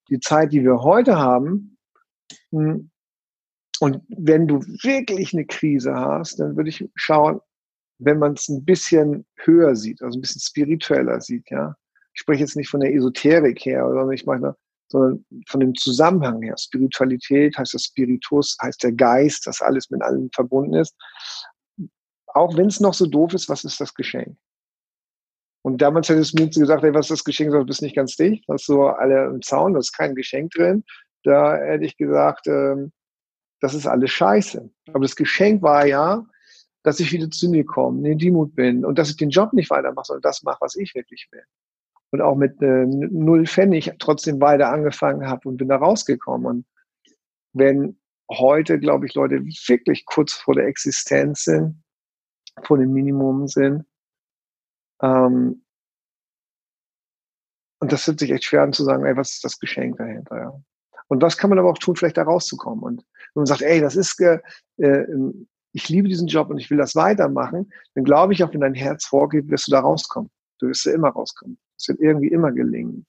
[0.10, 1.78] die Zeit, die wir heute haben,
[2.51, 2.89] hm,
[3.79, 7.39] und wenn du wirklich eine Krise hast, dann würde ich schauen,
[7.99, 11.75] wenn man es ein bisschen höher sieht, also ein bisschen spiritueller sieht, ja.
[12.13, 14.55] Ich spreche jetzt nicht von der Esoterik her, sondern ich meine,
[14.88, 16.55] sondern von dem Zusammenhang her.
[16.57, 20.95] Spiritualität heißt das Spiritus, heißt der Geist, dass alles mit allem verbunden ist.
[22.27, 24.38] Auch wenn es noch so doof ist, was ist das Geschenk?
[25.63, 27.51] Und damals hättest du mir gesagt, hey, was ist das Geschenk?
[27.51, 30.83] Du bist nicht ganz dicht, hast so alle im Zaun, da ist kein Geschenk drin.
[31.23, 32.91] Da hätte ich gesagt, ähm,
[33.65, 34.69] das ist alles scheiße.
[34.89, 36.23] Aber das Geschenk war ja,
[36.84, 39.71] dass ich wieder zu mir komme, in Demut bin und dass ich den Job nicht
[39.71, 41.41] weitermache, sondern das mache, was ich wirklich will.
[42.12, 46.45] Und auch mit äh, null Pfennig trotzdem weiter angefangen habe und bin da rausgekommen.
[46.45, 46.65] Und
[47.54, 47.99] wenn
[48.30, 51.82] heute, glaube ich, Leute wirklich kurz vor der Existenz sind,
[52.62, 53.84] vor dem Minimum sind,
[55.01, 55.63] ähm,
[57.80, 60.38] und das fühlt sich echt schwer an zu sagen, ey, was ist das Geschenk dahinter?
[60.38, 60.62] Ja?
[61.07, 62.83] Und was kann man aber auch tun, vielleicht da rauszukommen?
[62.83, 64.39] Und wenn man sagt, ey, das ist, äh,
[64.77, 68.61] ähm, ich liebe diesen Job und ich will das weitermachen, dann glaube ich auch, wenn
[68.61, 70.29] dein Herz vorgeht, wirst du da rauskommen.
[70.59, 71.57] Du wirst da immer rauskommen.
[71.77, 73.05] Es wird irgendwie immer gelingen.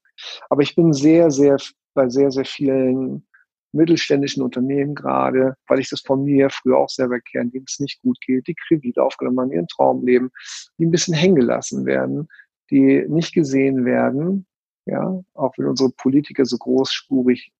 [0.49, 1.57] Aber ich bin sehr, sehr,
[1.93, 3.25] bei sehr, sehr vielen
[3.73, 8.01] mittelständischen Unternehmen gerade, weil ich das von mir früher auch selber kenne, denen es nicht
[8.01, 10.31] gut geht, die Kredite aufgenommen haben, ihren Traum leben,
[10.77, 12.27] die ein bisschen hängen gelassen werden,
[12.69, 14.45] die nicht gesehen werden,
[14.85, 17.51] ja, auch wenn unsere Politiker so großspurig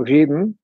[0.00, 0.58] reden,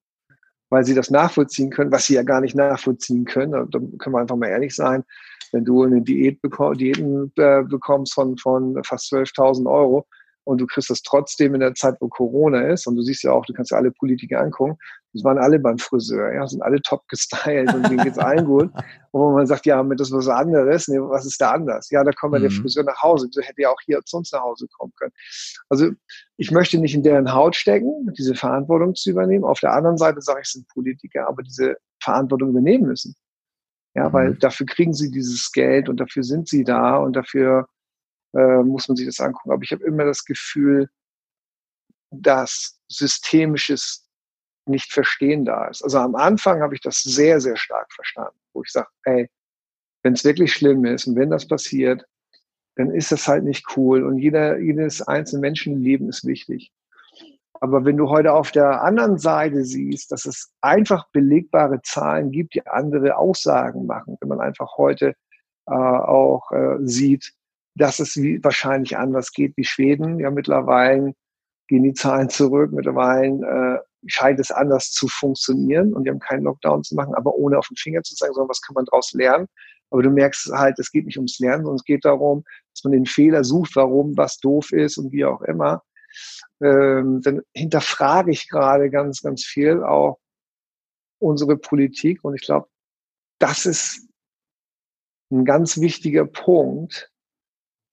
[0.70, 3.70] weil sie das nachvollziehen können, was sie ja gar nicht nachvollziehen können.
[3.70, 5.04] Da können wir einfach mal ehrlich sein.
[5.52, 10.06] Wenn du eine Diät beko Diäten äh, bekommst von, von fast 12.000 Euro,
[10.46, 12.87] und du kriegst das trotzdem in der Zeit, wo Corona ist.
[12.87, 14.78] Und du siehst ja auch, du kannst ja alle Politiker angucken.
[15.12, 18.70] Die waren alle beim Friseur, ja, sind alle top gestylt und denen geht's allen gut.
[19.12, 21.90] Und wo man sagt, ja, mit das was anderes, nee, was ist da anders?
[21.90, 22.42] Ja, da kommt ja mhm.
[22.42, 23.30] der Friseur nach Hause.
[23.30, 25.12] Der hätte ja auch hier zu uns nach Hause kommen können.
[25.70, 25.90] Also
[26.37, 29.44] ich möchte nicht in deren Haut stecken, diese Verantwortung zu übernehmen.
[29.44, 33.16] Auf der anderen Seite sage ich, es sind Politiker, aber diese Verantwortung übernehmen müssen.
[33.94, 34.38] Ja, weil mhm.
[34.38, 37.66] dafür kriegen sie dieses Geld und dafür sind sie da und dafür
[38.34, 39.52] äh, muss man sich das angucken.
[39.52, 40.88] Aber ich habe immer das Gefühl,
[42.10, 44.06] dass systemisches
[44.66, 45.82] nicht verstehen da ist.
[45.82, 49.30] Also am Anfang habe ich das sehr, sehr stark verstanden, wo ich sage, ey,
[50.02, 52.04] wenn es wirklich schlimm ist und wenn das passiert,
[52.76, 56.72] dann ist das halt nicht cool und jeder, jedes einzelne Menschenleben ist wichtig.
[57.60, 62.54] Aber wenn du heute auf der anderen Seite siehst, dass es einfach belegbare Zahlen gibt,
[62.54, 65.14] die andere Aussagen machen, wenn man einfach heute
[65.66, 67.32] äh, auch äh, sieht,
[67.76, 70.18] dass es wie, wahrscheinlich anders geht wie Schweden.
[70.18, 71.14] Ja, mittlerweile
[71.68, 72.72] gehen die Zahlen zurück.
[72.72, 77.34] Mittlerweile äh, scheint es anders zu funktionieren und die haben keinen Lockdown zu machen, aber
[77.34, 79.46] ohne auf den Finger zu zeigen, sondern was kann man daraus lernen.
[79.90, 82.92] Aber du merkst halt, es geht nicht ums Lernen, sondern es geht darum, dass man
[82.92, 85.82] den Fehler sucht, warum was doof ist und wie auch immer.
[86.62, 90.18] Ähm, dann hinterfrage ich gerade ganz, ganz viel auch
[91.18, 92.68] unsere Politik und ich glaube,
[93.38, 94.08] das ist
[95.30, 97.10] ein ganz wichtiger Punkt,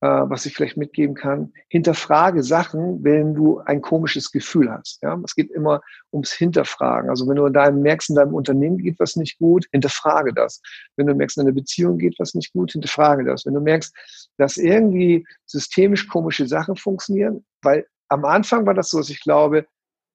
[0.04, 5.02] was ich vielleicht mitgeben kann, hinterfrage Sachen, wenn du ein komisches Gefühl hast.
[5.02, 5.18] Ja?
[5.24, 7.10] Es geht immer ums Hinterfragen.
[7.10, 10.62] Also wenn du in deinem, merkst, in deinem Unternehmen geht was nicht gut, hinterfrage das.
[10.98, 13.46] Wenn du merkst, in einer Beziehung geht was nicht gut, hinterfrage das.
[13.46, 13.96] Wenn du merkst,
[14.38, 19.66] dass irgendwie systemisch komische Sachen funktionieren, weil am Anfang war das so, dass ich glaube,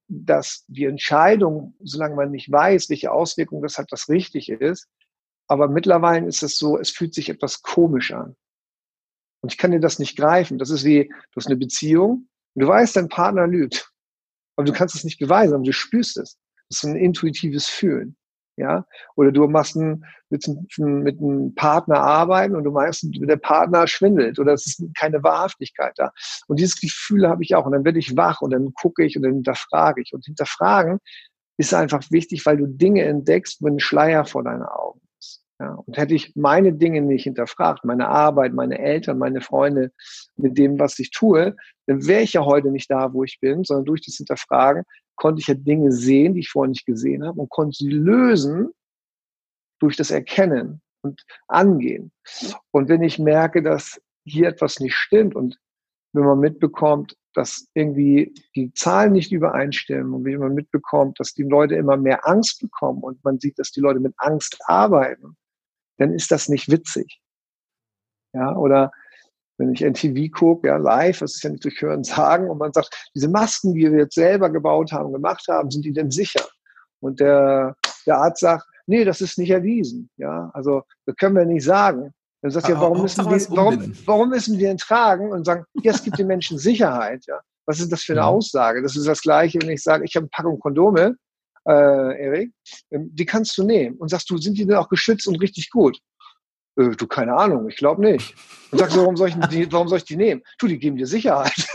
[0.09, 4.87] dass die Entscheidung, solange man nicht weiß, welche Auswirkungen das hat, was richtig ist,
[5.46, 8.37] aber mittlerweile ist es so, es fühlt sich etwas komisch an.
[9.40, 10.59] Und ich kann dir das nicht greifen.
[10.59, 13.90] Das ist wie, du hast eine Beziehung und du weißt, dein Partner lügt.
[14.57, 16.37] Aber du kannst es nicht beweisen, aber du spürst es.
[16.68, 18.16] Das ist ein intuitives Fühlen.
[18.57, 23.87] Ja, oder du machst ein, mit, mit einem Partner arbeiten und du meinst, der Partner
[23.87, 26.11] schwindelt oder es ist keine Wahrhaftigkeit da.
[26.48, 27.66] Und dieses Gefühl habe ich auch.
[27.66, 30.12] Und dann werde ich wach und dann gucke ich und dann hinterfrage ich.
[30.12, 30.98] Und hinterfragen
[31.57, 35.01] ist einfach wichtig, weil du Dinge entdeckst, wenn ein Schleier vor deinen Augen.
[35.61, 39.90] Ja, und hätte ich meine Dinge nicht hinterfragt, meine Arbeit, meine Eltern, meine Freunde
[40.37, 43.64] mit dem, was ich tue, dann wäre ich ja heute nicht da, wo ich bin,
[43.64, 44.85] sondern durch das Hinterfragen
[45.16, 48.71] konnte ich ja Dinge sehen, die ich vorher nicht gesehen habe und konnte sie lösen
[49.81, 52.12] durch das Erkennen und Angehen.
[52.71, 55.59] Und wenn ich merke, dass hier etwas nicht stimmt und
[56.12, 61.42] wenn man mitbekommt, dass irgendwie die Zahlen nicht übereinstimmen und wenn man mitbekommt, dass die
[61.42, 65.37] Leute immer mehr Angst bekommen und man sieht, dass die Leute mit Angst arbeiten,
[65.98, 67.20] dann ist das nicht witzig.
[68.32, 68.92] Ja, oder
[69.58, 72.72] wenn ich NTV gucke, ja, live, das ist ja nicht durch Hören sagen, und man
[72.72, 76.44] sagt, diese Masken, die wir jetzt selber gebaut haben, gemacht haben, sind die denn sicher?
[77.00, 80.11] Und der, der Arzt sagt, nee, das ist nicht erwiesen.
[80.16, 82.12] Ja, also, das können wir nicht sagen.
[82.40, 85.92] Dann sagt ja, warum müssen, wir, warum, warum müssen wir denn tragen und sagen, ja,
[85.92, 87.40] es gibt den Menschen Sicherheit, ja.
[87.66, 88.26] Was ist das für eine ja.
[88.28, 88.80] Aussage?
[88.80, 91.16] Das ist das Gleiche, wenn ich sage, ich habe eine Packung Kondome,
[91.68, 92.52] äh, Erik,
[92.90, 93.96] ähm, die kannst du nehmen.
[93.96, 95.98] Und sagst du, sind die denn auch geschützt und richtig gut?
[96.76, 98.35] Äh, du, keine Ahnung, ich glaube nicht.
[98.70, 100.42] Und sagst du, warum soll, ich die, warum soll ich die nehmen?
[100.59, 101.52] Du, die geben dir Sicherheit.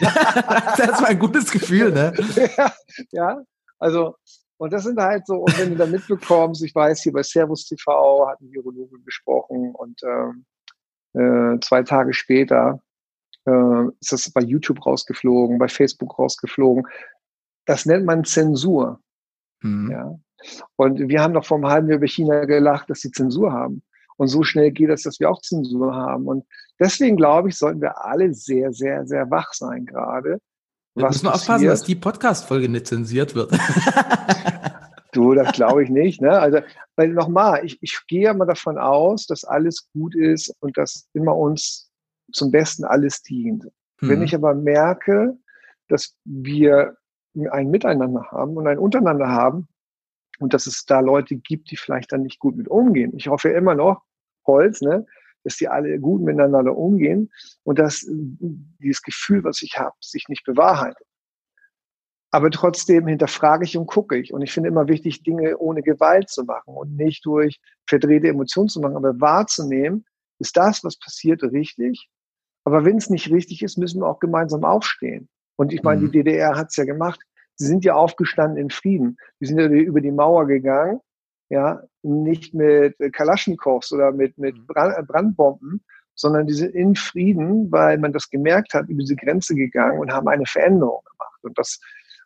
[0.00, 2.12] das war ein gutes Gefühl, ne?
[2.56, 2.72] ja,
[3.10, 3.42] ja,
[3.78, 4.16] also,
[4.58, 7.66] und das sind halt so, und wenn du da mitbekommst, ich weiß, hier bei Servus
[7.66, 10.44] TV hatten die Urologen gesprochen und ähm,
[11.14, 12.80] äh, zwei Tage später
[13.46, 16.86] äh, ist das bei YouTube rausgeflogen, bei Facebook rausgeflogen.
[17.64, 19.00] Das nennt man Zensur.
[19.62, 19.90] Mhm.
[19.90, 20.18] Ja.
[20.76, 23.82] Und wir haben doch vor einem halben Jahr über China gelacht, dass sie Zensur haben.
[24.16, 26.26] Und so schnell geht es, dass wir auch Zensur haben.
[26.26, 26.44] Und
[26.78, 30.40] deswegen glaube ich, sollten wir alle sehr, sehr, sehr wach sein gerade.
[30.94, 31.34] Wir müssen passiert.
[31.34, 33.52] aufpassen, dass die Podcast-Folge nicht zensiert wird.
[35.12, 36.20] du, das glaube ich nicht.
[36.20, 36.38] Ne?
[36.38, 36.60] Also,
[36.96, 41.36] weil nochmal, ich, ich gehe mal davon aus, dass alles gut ist und dass immer
[41.36, 41.90] uns
[42.32, 43.64] zum Besten alles dient.
[44.00, 44.08] Hm.
[44.08, 45.36] Wenn ich aber merke,
[45.88, 46.96] dass wir
[47.50, 49.68] ein Miteinander haben und ein Untereinander haben
[50.40, 53.12] und dass es da Leute gibt, die vielleicht dann nicht gut mit umgehen.
[53.16, 54.02] Ich hoffe immer noch,
[54.46, 55.06] Holz, ne,
[55.44, 57.30] dass die alle gut miteinander umgehen
[57.62, 61.06] und dass dieses Gefühl, was ich habe, sich nicht bewahrheitet.
[62.32, 64.32] Aber trotzdem hinterfrage ich und gucke ich.
[64.32, 68.68] Und ich finde immer wichtig, Dinge ohne Gewalt zu machen und nicht durch verdrehte Emotionen
[68.68, 70.04] zu machen, aber wahrzunehmen,
[70.38, 72.08] ist das, was passiert, richtig?
[72.64, 75.28] Aber wenn es nicht richtig ist, müssen wir auch gemeinsam aufstehen.
[75.60, 76.06] Und ich meine, mhm.
[76.06, 77.20] die DDR hat es ja gemacht.
[77.56, 79.18] Sie sind ja aufgestanden in Frieden.
[79.40, 81.00] Die sind ja über die Mauer gegangen,
[81.50, 84.66] ja, nicht mit Kalaschnikows oder mit, mit mhm.
[84.66, 89.98] Brandbomben, sondern die sind in Frieden, weil man das gemerkt hat, über diese Grenze gegangen
[89.98, 91.40] und haben eine Veränderung gemacht.
[91.42, 91.78] Und das,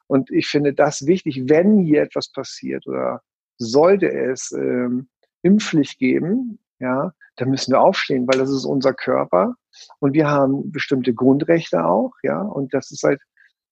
[0.07, 3.21] und ich finde das wichtig, wenn hier etwas passiert oder
[3.59, 5.09] sollte es ähm,
[5.43, 9.55] Impfpflicht geben, ja, dann müssen wir aufstehen, weil das ist unser Körper
[10.01, 13.21] und wir haben bestimmte Grundrechte auch, ja, und das ist halt,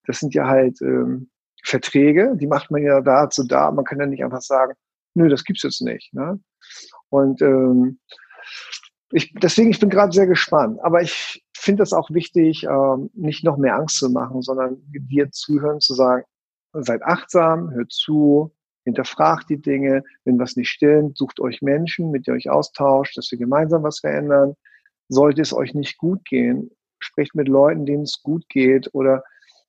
[0.06, 1.30] das sind ja halt ähm,
[1.62, 3.70] Verträge, die macht man ja dazu da.
[3.70, 4.74] Man kann ja nicht einfach sagen,
[5.14, 6.12] nö, das gibt's jetzt nicht.
[6.12, 6.40] Ne?
[7.08, 8.00] Und ähm,
[9.12, 10.78] ich, deswegen, ich bin gerade sehr gespannt.
[10.82, 15.30] Aber ich finde es auch wichtig, ähm, nicht noch mehr Angst zu machen, sondern dir
[15.30, 16.24] zuhören, zu sagen,
[16.72, 20.02] seid achtsam, hört zu, hinterfragt die Dinge.
[20.24, 23.82] Wenn was nicht stimmt, sucht euch Menschen, mit denen ihr euch austauscht, dass wir gemeinsam
[23.82, 24.54] was verändern.
[25.08, 29.22] Sollte es euch nicht gut gehen, sprecht mit Leuten, denen es gut geht oder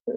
[0.05, 0.11] äh,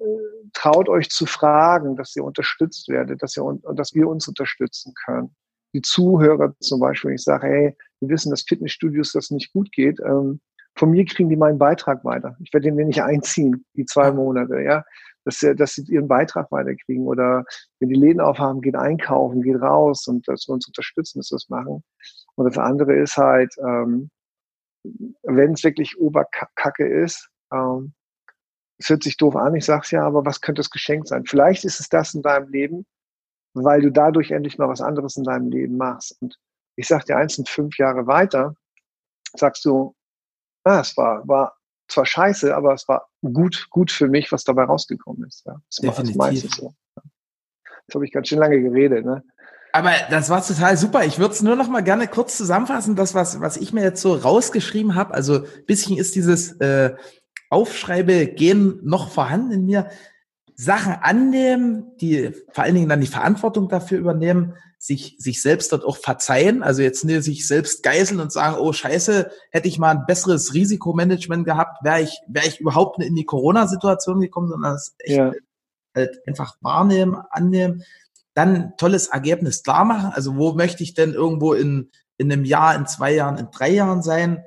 [0.52, 5.35] traut euch zu fragen, dass ihr unterstützt werdet, dass, ihr, dass wir uns unterstützen können.
[5.74, 10.00] Die Zuhörer zum Beispiel, ich sage, hey, wir wissen, dass Fitnessstudios das nicht gut geht.
[10.00, 10.40] Ähm,
[10.76, 12.37] von mir kriegen die meinen Beitrag weiter.
[12.40, 14.85] Ich werde den nicht einziehen, die zwei Monate, ja.
[15.27, 17.07] Dass, sie, dass sie ihren Beitrag weiterkriegen.
[17.07, 17.45] Oder
[17.81, 21.37] wenn die Läden aufhaben, geht einkaufen, geht raus und dass wir uns unterstützen, dass wir
[21.37, 21.83] das machen.
[22.37, 24.11] Und das andere ist halt, ähm,
[25.23, 27.93] wenn es wirklich Oberkacke ist, ähm,
[28.79, 31.25] es hört sich doof an, ich sag's ja, aber was könnte das Geschenk sein?
[31.25, 32.87] Vielleicht ist es das in deinem Leben,
[33.55, 36.17] weil du dadurch endlich mal was anderes in deinem Leben machst.
[36.21, 36.39] Und
[36.77, 38.55] ich sag dir eins, und fünf Jahre weiter,
[39.35, 39.95] sagst du,
[40.65, 41.56] ah, es war, war
[41.88, 45.44] zwar scheiße, aber es war gut, gut für mich, was dabei rausgekommen ist.
[45.46, 45.57] Ja.
[45.68, 46.16] Das Definitiv.
[46.16, 46.75] meistens so.
[47.87, 49.22] Jetzt habe ich ganz schön lange geredet, ne?
[49.72, 51.05] Aber das war total super.
[51.05, 54.01] Ich würde es nur noch mal gerne kurz zusammenfassen, das, was, was ich mir jetzt
[54.01, 55.12] so rausgeschrieben habe.
[55.12, 56.94] Also bisschen ist dieses äh,
[57.51, 59.90] aufschreibe, gehen noch vorhanden in mir.
[60.57, 65.85] Sachen annehmen, die vor allen Dingen dann die Verantwortung dafür übernehmen, sich, sich selbst dort
[65.85, 69.90] auch verzeihen, also jetzt nicht sich selbst geißeln und sagen, oh Scheiße, hätte ich mal
[69.90, 74.95] ein besseres Risikomanagement gehabt, wäre ich, wäre ich überhaupt in die Corona-Situation gekommen, sondern das
[74.99, 75.33] echt ja.
[75.95, 77.85] halt einfach wahrnehmen, annehmen,
[78.35, 82.75] dann tolles Ergebnis klar machen, also wo möchte ich denn irgendwo in, in einem Jahr,
[82.77, 84.42] in zwei Jahren, in drei Jahren sein,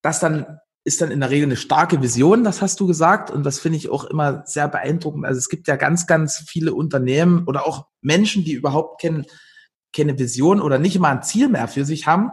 [0.00, 3.30] das dann ist dann in der Regel eine starke Vision, das hast du gesagt.
[3.30, 5.24] Und das finde ich auch immer sehr beeindruckend.
[5.24, 9.24] Also es gibt ja ganz, ganz viele Unternehmen oder auch Menschen, die überhaupt kein,
[9.94, 12.30] keine Vision oder nicht mal ein Ziel mehr für sich haben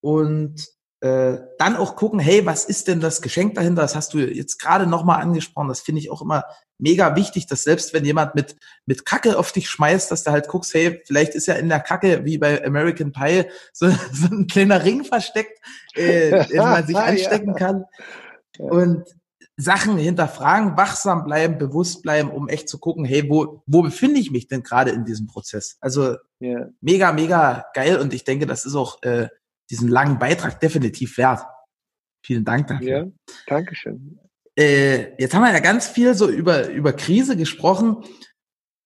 [0.00, 0.66] und
[1.00, 3.82] äh, dann auch gucken, hey, was ist denn das Geschenk dahinter?
[3.82, 5.68] Das hast du jetzt gerade nochmal angesprochen.
[5.68, 6.44] Das finde ich auch immer
[6.78, 8.56] mega wichtig, dass selbst wenn jemand mit,
[8.86, 11.80] mit Kacke auf dich schmeißt, dass du halt guckst, hey, vielleicht ist ja in der
[11.80, 15.58] Kacke, wie bei American Pie, so, so ein kleiner Ring versteckt,
[15.94, 17.84] äh, den man sich anstecken kann.
[18.58, 19.04] Und
[19.58, 24.30] Sachen hinterfragen, wachsam bleiben, bewusst bleiben, um echt zu gucken, hey, wo, wo befinde ich
[24.30, 25.76] mich denn gerade in diesem Prozess?
[25.80, 26.68] Also yeah.
[26.80, 29.28] mega, mega geil und ich denke, das ist auch äh,
[29.70, 31.44] diesen langen Beitrag definitiv wert.
[32.24, 32.88] Vielen Dank dafür.
[32.88, 33.06] Ja,
[33.46, 34.18] Dankeschön.
[34.58, 38.04] Äh, jetzt haben wir ja ganz viel so über, über Krise gesprochen.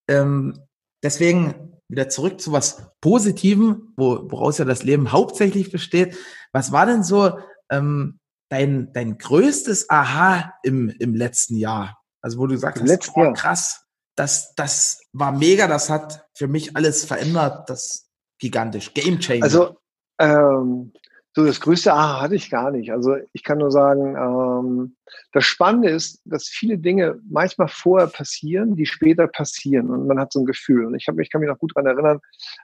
[0.09, 0.59] Ähm,
[1.03, 6.17] deswegen wieder zurück zu was Positivem, wo, woraus ja das Leben hauptsächlich besteht.
[6.53, 7.39] Was war denn so
[7.71, 8.19] ähm,
[8.51, 11.99] dein, dein größtes Aha im, im letzten Jahr?
[12.23, 16.77] Also wo du sagst, hast, oh, krass, das, das war mega, das hat für mich
[16.77, 19.45] alles verändert, das gigantisch, Game Changer.
[19.45, 19.77] Also
[20.21, 20.93] ähm,
[21.33, 22.91] so, das größte Aha hatte ich gar nicht.
[22.93, 24.97] Also ich kann nur sagen, ähm,
[25.33, 30.33] das Spannende ist, dass viele Dinge manchmal vorher passieren, die später passieren und man hat
[30.33, 30.87] so ein Gefühl.
[30.87, 32.21] Und ich habe mich, kann mich noch gut daran erinnern,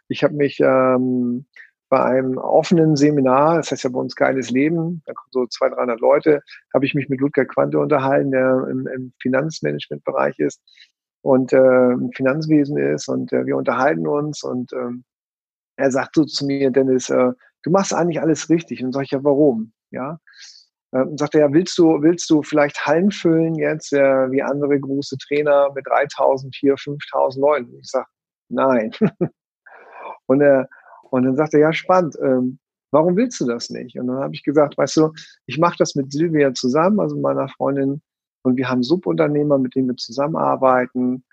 [0.09, 1.47] ich habe mich ähm,
[1.89, 5.79] bei einem offenen Seminar, das heißt ja bei uns Geiles Leben, da kommen so 200,
[5.79, 6.41] 300 Leute,
[6.75, 10.61] habe ich mich mit Ludger Quante unterhalten, der im, im Finanzmanagementbereich ist
[11.23, 15.05] und äh, im Finanzwesen ist und äh, wir unterhalten uns und ähm,
[15.77, 18.83] er sagt so zu mir, Dennis, äh, du machst eigentlich alles richtig.
[18.83, 19.73] Und sag ich ja, warum?
[19.91, 20.19] Ja.
[20.93, 24.43] Äh, und sagt er, ja, willst du, willst du vielleicht Hallen füllen jetzt, äh, wie
[24.43, 27.79] andere große Trainer mit 3000, 4.000, 5.000 Leuten?
[27.81, 28.07] Ich sag,
[28.49, 28.93] nein.
[30.27, 30.65] und, äh,
[31.11, 32.17] und dann sagt er, ja, spannend.
[32.23, 32.59] Ähm,
[32.91, 33.99] warum willst du das nicht?
[33.99, 35.13] Und dann habe ich gesagt, weißt du,
[35.47, 38.03] ich mache das mit Silvia zusammen, also meiner Freundin,
[38.47, 41.25] und wir haben Subunternehmer, mit denen wir zusammenarbeiten.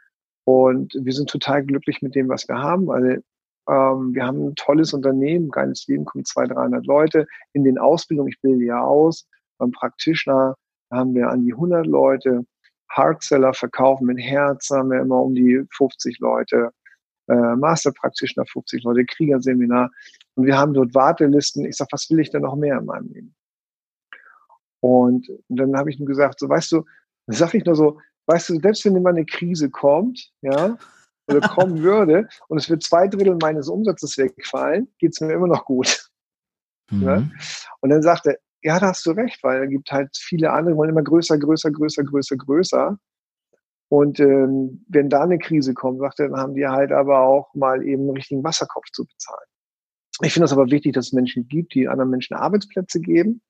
[0.46, 3.24] Und wir sind total glücklich mit dem, was wir haben, weil
[3.70, 8.30] ähm, wir haben ein tolles Unternehmen, geiles Leben, kommen 200, 300 Leute in den Ausbildungen.
[8.30, 9.28] Ich bilde ja aus.
[9.58, 10.56] Beim Practitioner
[10.92, 12.46] haben wir an die 100 Leute.
[12.90, 16.72] Hardseller verkaufen mit Herz haben wir immer um die 50 Leute.
[17.28, 19.90] Äh, Master Practitioner 50 Leute, Kriegerseminar.
[20.36, 21.66] Und wir haben dort Wartelisten.
[21.66, 23.36] Ich sage, was will ich denn noch mehr in meinem Leben?
[24.82, 26.84] Und, dann habe ich ihm gesagt, so weißt du,
[27.28, 30.78] sage ich nur so, weißt du, selbst wenn immer eine Krise kommt, ja,
[31.28, 35.48] oder kommen würde und es wird zwei Drittel meines Umsatzes wegfallen, geht es mir immer
[35.48, 36.10] noch gut.
[36.90, 37.04] Mhm.
[37.04, 37.24] Ja?
[37.82, 40.78] Und dann sagt er, ja, da hast du recht, weil es gibt halt viele andere,
[40.78, 42.98] wollen immer größer, größer, größer, größer, größer.
[43.90, 47.54] Und ähm, wenn da eine Krise kommt, sagt er, dann haben die halt aber auch
[47.54, 49.46] mal eben einen richtigen Wasserkopf zu bezahlen.
[50.22, 53.42] Ich finde es aber wichtig, dass es Menschen gibt, die anderen Menschen Arbeitsplätze geben.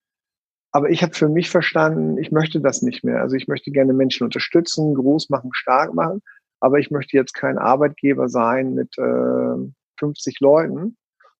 [0.71, 3.21] Aber ich habe für mich verstanden, ich möchte das nicht mehr.
[3.21, 6.23] Also ich möchte gerne Menschen unterstützen, groß machen, stark machen
[6.63, 10.95] aber ich möchte jetzt kein Arbeitgeber sein mit äh, 50 Leuten,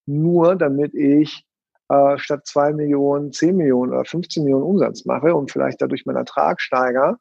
[0.06, 1.46] nur damit ich
[1.88, 6.18] äh, statt 2 Millionen 10 Millionen oder 15 Millionen Umsatz mache und vielleicht dadurch meinen
[6.18, 7.20] Ertrag steigere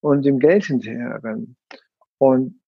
[0.00, 1.54] und dem Geld hinterher renne.
[2.16, 2.58] Und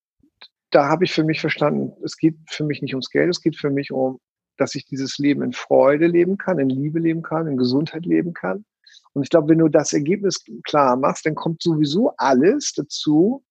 [0.70, 3.56] da habe ich für mich verstanden, es geht für mich nicht ums Geld, es geht
[3.56, 4.20] für mich um,
[4.58, 8.34] dass ich dieses Leben in Freude leben kann, in Liebe leben kann, in Gesundheit leben
[8.34, 8.66] kann.
[9.14, 13.42] Und ich glaube, wenn du das Ergebnis klar machst, dann kommt sowieso alles dazu,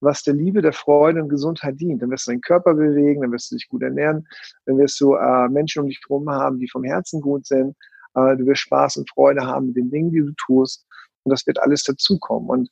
[0.00, 2.02] was der Liebe, der Freude und Gesundheit dient.
[2.02, 4.26] Dann wirst du deinen Körper bewegen, dann wirst du dich gut ernähren,
[4.66, 7.76] dann wirst du äh, Menschen um dich herum haben, die vom Herzen gut sind.
[8.14, 10.86] Äh, du wirst Spaß und Freude haben mit den Dingen, die du tust.
[11.24, 12.48] Und das wird alles dazukommen.
[12.48, 12.70] Und,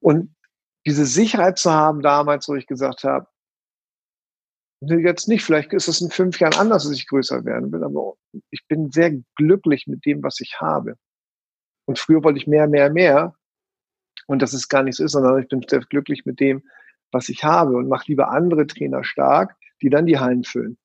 [0.00, 0.34] und
[0.86, 3.26] diese Sicherheit zu haben damals, wo ich gesagt habe,
[4.80, 8.14] jetzt nicht, vielleicht ist es in fünf Jahren anders, dass ich größer werden will, aber
[8.50, 10.96] ich bin sehr glücklich mit dem, was ich habe.
[11.86, 13.34] Und früher wollte ich mehr, mehr, mehr
[14.30, 16.62] und dass es gar nicht so ist, sondern ich bin sehr glücklich mit dem,
[17.10, 20.78] was ich habe und mache lieber andere Trainer stark, die dann die Hallen füllen,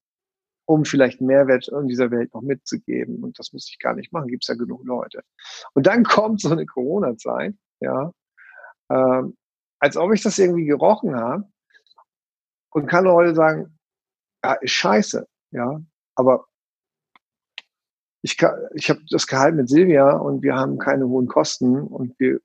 [0.66, 3.24] um vielleicht Mehrwert in dieser Welt noch mitzugeben.
[3.24, 5.22] Und das muss ich gar nicht machen, gibt es ja genug Leute.
[5.76, 8.12] Und dann kommt so eine Corona-Zeit, ja,
[8.90, 9.38] ähm,
[9.78, 11.48] als ob ich das irgendwie gerochen habe
[12.72, 13.78] und kann heute sagen,
[14.44, 15.80] ja, ist scheiße, ja,
[16.16, 16.48] aber
[18.24, 18.42] ich,
[18.74, 22.40] ich habe das Gehalt mit Silvia und wir haben keine hohen Kosten und wir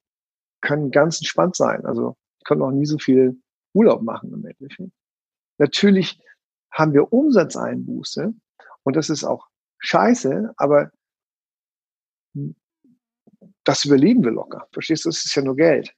[0.60, 1.84] können ganz entspannt sein.
[1.84, 3.40] Also können auch nie so viel
[3.74, 4.92] Urlaub machen im Endeffekt.
[5.58, 6.20] Natürlich
[6.70, 8.32] haben wir Umsatzeinbuße
[8.82, 10.90] und das ist auch scheiße, aber
[13.64, 14.66] das überleben wir locker.
[14.72, 15.08] Verstehst du?
[15.08, 15.94] Das ist ja nur Geld,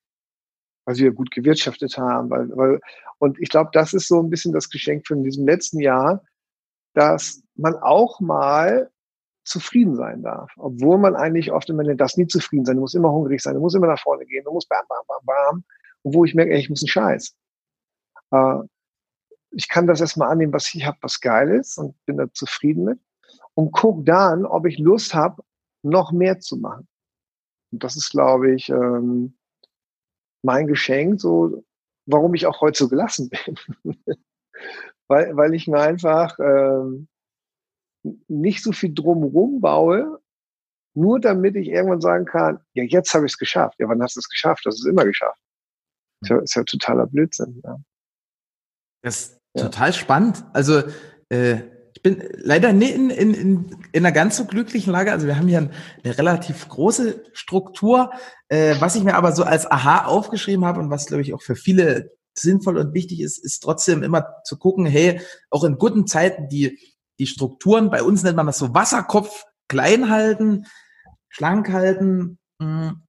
[0.84, 2.30] weil wir gut gewirtschaftet haben.
[2.30, 2.80] Weil, weil,
[3.18, 6.22] und ich glaube, das ist so ein bisschen das Geschenk von diesem letzten Jahr,
[6.95, 8.91] dass man auch mal
[9.45, 10.53] zufrieden sein darf.
[10.57, 12.76] Obwohl man eigentlich oft immer das nie zufrieden sein.
[12.76, 15.03] Du musst immer hungrig sein, du musst immer nach vorne gehen, du musst bam, bam,
[15.07, 15.64] bam, bam.
[16.03, 17.34] Und wo ich merke, ey, ich muss einen Scheiß.
[18.32, 18.59] Äh,
[19.51, 22.84] ich kann das erstmal annehmen, was ich habe, was geil ist und bin da zufrieden
[22.84, 23.01] mit
[23.55, 25.43] und guck dann, ob ich Lust habe,
[25.82, 26.88] noch mehr zu machen.
[27.70, 29.36] Und das ist, glaube ich, ähm,
[30.43, 31.64] mein Geschenk, so
[32.07, 33.30] warum ich auch heute so gelassen
[33.82, 33.97] bin.
[35.09, 37.09] weil, weil ich mir einfach ähm,
[38.28, 40.20] nicht so viel drumherum baue,
[40.94, 43.76] nur damit ich irgendwann sagen kann, ja, jetzt habe ich es geschafft.
[43.78, 44.66] Ja, wann hast du es geschafft?
[44.66, 45.40] Das ist immer geschafft.
[46.20, 47.61] Das ist ja, ist ja totaler Blödsinn.
[47.64, 47.78] Ja.
[49.03, 49.64] Das ist ja.
[49.64, 50.44] total spannend.
[50.53, 50.82] Also
[51.30, 51.61] äh,
[51.94, 55.12] ich bin leider nicht in, in, in, in einer ganz so glücklichen Lage.
[55.12, 55.70] Also wir haben hier ein,
[56.05, 58.11] eine relativ große Struktur.
[58.48, 61.42] Äh, was ich mir aber so als Aha aufgeschrieben habe und was, glaube ich, auch
[61.42, 66.07] für viele sinnvoll und wichtig ist, ist trotzdem immer zu gucken, hey, auch in guten
[66.07, 66.78] Zeiten die,
[67.23, 70.66] die Strukturen, bei uns nennt man das so Wasserkopf, klein halten,
[71.29, 72.41] schlank halten.
[72.61, 73.03] Hm.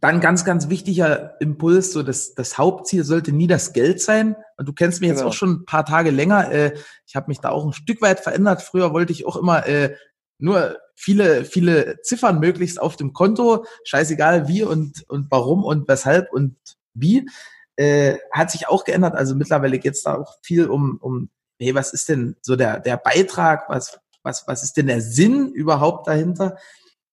[0.00, 4.34] Dann ganz, ganz wichtiger Impuls, so das, das Hauptziel sollte nie das Geld sein.
[4.56, 5.20] Und du kennst mich genau.
[5.20, 6.50] jetzt auch schon ein paar Tage länger.
[6.50, 6.74] Äh,
[7.06, 8.62] ich habe mich da auch ein Stück weit verändert.
[8.62, 9.94] Früher wollte ich auch immer äh,
[10.38, 16.32] nur viele, viele Ziffern möglichst auf dem Konto, scheißegal wie und, und warum und weshalb
[16.32, 16.56] und
[16.94, 17.28] wie
[17.76, 19.14] äh, hat sich auch geändert.
[19.14, 22.80] Also mittlerweile geht es da auch viel um, um, hey, was ist denn so der,
[22.80, 26.56] der Beitrag, was, was, was ist denn der Sinn überhaupt dahinter?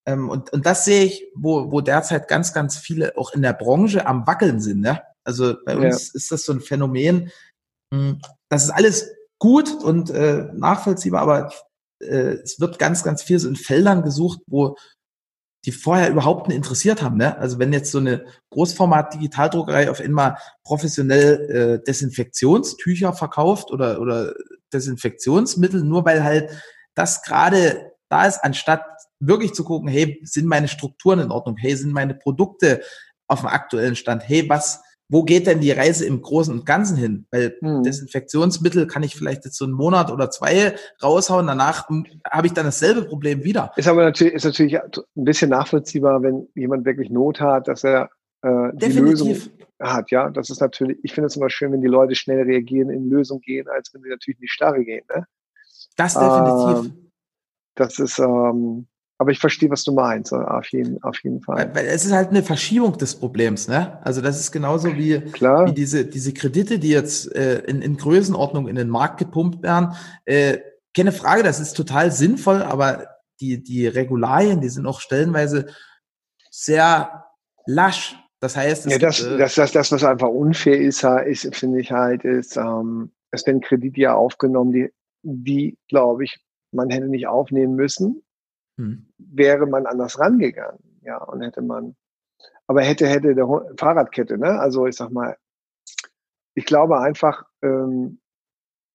[0.05, 3.53] Ähm, und, und das sehe ich, wo, wo derzeit ganz, ganz viele auch in der
[3.53, 4.81] Branche am Wackeln sind.
[4.81, 5.01] Ne?
[5.23, 6.11] Also bei uns ja.
[6.15, 7.31] ist das so ein Phänomen,
[7.93, 11.53] hm, das ist alles gut und äh, nachvollziehbar, aber
[11.99, 14.77] äh, es wird ganz, ganz viel so in Feldern gesucht, wo
[15.65, 17.17] die vorher überhaupt nicht interessiert haben.
[17.17, 17.37] Ne?
[17.37, 24.33] Also wenn jetzt so eine Großformat-Digitaldruckerei auf einmal professionell äh, Desinfektionstücher verkauft oder, oder
[24.71, 26.49] Desinfektionsmittel, nur weil halt
[26.93, 28.85] das gerade da ist, anstatt
[29.19, 31.57] wirklich zu gucken, hey, sind meine Strukturen in Ordnung?
[31.57, 32.81] Hey, sind meine Produkte
[33.27, 34.27] auf dem aktuellen Stand?
[34.27, 37.27] Hey, was, wo geht denn die Reise im Großen und Ganzen hin?
[37.31, 37.83] Weil hm.
[37.83, 41.87] Desinfektionsmittel kann ich vielleicht jetzt so einen Monat oder zwei raushauen, danach
[42.29, 43.71] habe ich dann dasselbe Problem wieder.
[43.75, 48.09] Ist aber natürlich, ist natürlich ein bisschen nachvollziehbar, wenn jemand wirklich Not hat, dass er
[48.41, 49.35] äh, die Lösung
[49.79, 50.29] hat, ja.
[50.29, 53.41] Das ist natürlich, ich finde es immer schön, wenn die Leute schnell reagieren, in Lösung
[53.41, 55.05] gehen, als wenn sie natürlich in die Starre gehen.
[55.13, 55.25] Ne?
[55.95, 56.85] Das definitiv.
[56.85, 57.11] Ähm,
[57.75, 58.87] das ist, ähm,
[59.17, 61.73] aber ich verstehe, was du meinst, auf jeden, auf jeden Fall.
[61.73, 63.99] Weil es ist halt eine Verschiebung des Problems, ne?
[64.03, 65.67] Also das ist genauso wie, Klar.
[65.67, 69.95] wie diese, diese Kredite, die jetzt äh, in, in Größenordnung in den Markt gepumpt werden.
[70.25, 70.59] Äh,
[70.93, 73.07] keine Frage, das ist total sinnvoll, aber
[73.39, 75.67] die, die Regularien, die sind auch stellenweise
[76.51, 77.25] sehr
[77.65, 78.17] lasch.
[78.41, 81.91] Das heißt, ja, das, äh, das, das, das, was einfach unfair ist, ist finde ich
[81.91, 84.89] halt, ist, ähm, es werden Kredite ja aufgenommen, die,
[85.23, 86.37] die glaube ich,
[86.71, 88.24] man hätte nicht aufnehmen müssen
[88.77, 89.07] hm.
[89.17, 90.79] wäre man anders rangegangen.
[91.01, 91.95] Ja, und hätte man,
[92.67, 93.47] aber hätte, hätte der
[93.77, 94.59] Fahrradkette, ne?
[94.59, 95.37] Also ich sag mal,
[96.55, 98.19] ich glaube einfach, ähm,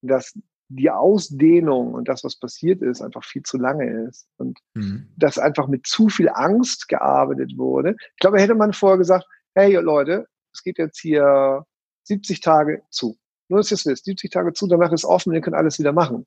[0.02, 0.34] dass
[0.68, 4.28] die Ausdehnung und das, was passiert ist, einfach viel zu lange ist.
[4.36, 5.08] Und mhm.
[5.16, 7.96] dass einfach mit zu viel Angst gearbeitet wurde.
[7.98, 11.64] Ich glaube, hätte man vorher gesagt, hey Leute, es geht jetzt hier
[12.04, 13.18] 70 Tage zu.
[13.48, 15.92] Nur, dass ihr es wisst, 70 Tage zu, danach ist offen, ihr könnt alles wieder
[15.92, 16.24] machen.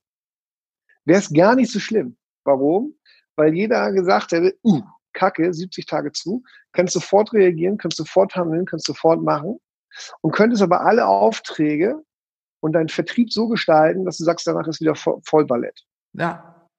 [1.06, 2.18] Wäre es gar nicht so schlimm.
[2.44, 2.96] Warum?
[3.36, 4.82] Weil jeder gesagt hätte, uh,
[5.14, 9.60] Kacke, 70 Tage zu, kannst sofort reagieren, kannst sofort handeln, kannst sofort machen
[10.22, 12.02] und könntest aber alle Aufträge
[12.62, 15.84] und deinen Vertrieb so gestalten, dass du sagst, danach ist wieder Vollballett.
[16.14, 16.70] Ja.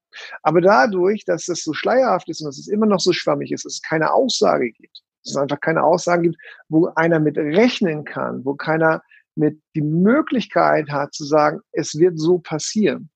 [0.43, 3.65] Aber dadurch, dass es so schleierhaft ist und dass es immer noch so schwammig ist,
[3.65, 6.37] dass es keine Aussage gibt, dass es einfach keine Aussage gibt,
[6.69, 9.03] wo einer mit rechnen kann, wo keiner
[9.35, 13.11] mit die Möglichkeit hat zu sagen, es wird so passieren.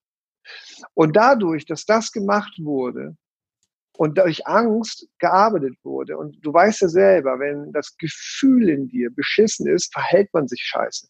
[0.95, 3.17] Und dadurch, dass das gemacht wurde,
[3.99, 6.17] und durch Angst gearbeitet wurde.
[6.17, 10.61] Und du weißt ja selber, wenn das Gefühl in dir beschissen ist, verhält man sich
[10.63, 11.09] scheiße.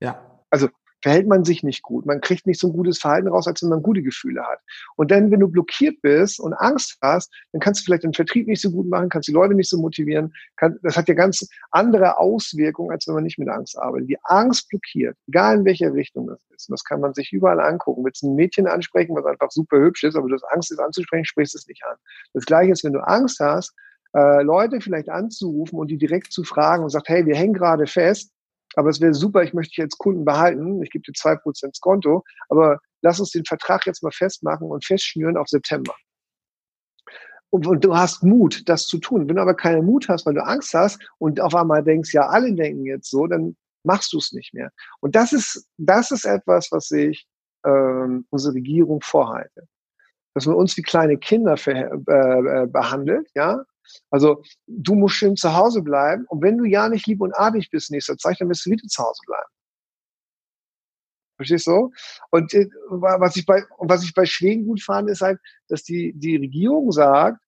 [0.00, 0.42] Ja.
[0.50, 0.68] Also
[1.06, 2.04] verhält man sich nicht gut.
[2.04, 4.58] Man kriegt nicht so ein gutes Verhalten raus, als wenn man gute Gefühle hat.
[4.96, 8.48] Und dann, wenn du blockiert bist und Angst hast, dann kannst du vielleicht den Vertrieb
[8.48, 10.34] nicht so gut machen, kannst die Leute nicht so motivieren.
[10.56, 14.10] Kann, das hat ja ganz andere Auswirkungen, als wenn man nicht mit Angst arbeitet.
[14.10, 16.68] Die Angst blockiert, egal in welche Richtung das ist.
[16.68, 18.04] Und das kann man sich überall angucken.
[18.04, 21.24] Willst ein Mädchen ansprechen, was einfach super hübsch ist, aber du hast Angst, es anzusprechen,
[21.24, 21.94] sprichst es nicht an.
[22.32, 23.76] Das Gleiche ist, wenn du Angst hast,
[24.12, 27.86] äh, Leute vielleicht anzurufen und die direkt zu fragen und sagt, hey, wir hängen gerade
[27.86, 28.32] fest,
[28.76, 31.78] aber es wäre super, ich möchte dich als Kunden behalten, ich gebe dir zwei Prozent
[31.80, 35.94] Konto, aber lass uns den Vertrag jetzt mal festmachen und festschnüren auf September.
[37.50, 39.28] Und, und, du hast Mut, das zu tun.
[39.28, 42.26] Wenn du aber keinen Mut hast, weil du Angst hast und auf einmal denkst, ja,
[42.26, 44.70] alle denken jetzt so, dann machst du es nicht mehr.
[45.00, 47.26] Und das ist, das ist etwas, was ich
[47.64, 49.68] ähm, unsere Regierung vorhalte.
[50.34, 53.64] Dass man uns wie kleine Kinder für, äh, äh, behandelt, ja,
[54.10, 57.70] also du musst schön zu Hause bleiben und wenn du ja nicht lieb und artig
[57.70, 59.50] bist nächster Zeit, dann wirst du wieder zu Hause bleiben.
[61.36, 61.92] Verstehst du?
[62.30, 66.14] Und äh, was ich bei, was ich bei Schweden gut fand, ist halt, dass die,
[66.14, 67.42] die Regierung sagt,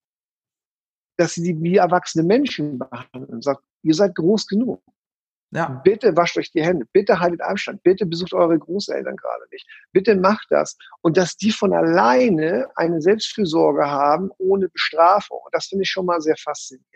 [1.16, 3.42] dass sie die wie erwachsene Menschen behandeln.
[3.42, 4.82] Sagt, ihr seid groß genug.
[5.50, 5.80] Ja.
[5.82, 10.14] Bitte wascht euch die Hände, bitte haltet Abstand, bitte besucht eure Großeltern gerade nicht, bitte
[10.14, 10.76] macht das.
[11.00, 15.40] Und dass die von alleine eine Selbstfürsorge haben ohne Bestrafung.
[15.52, 16.86] Das finde ich schon mal sehr faszinierend.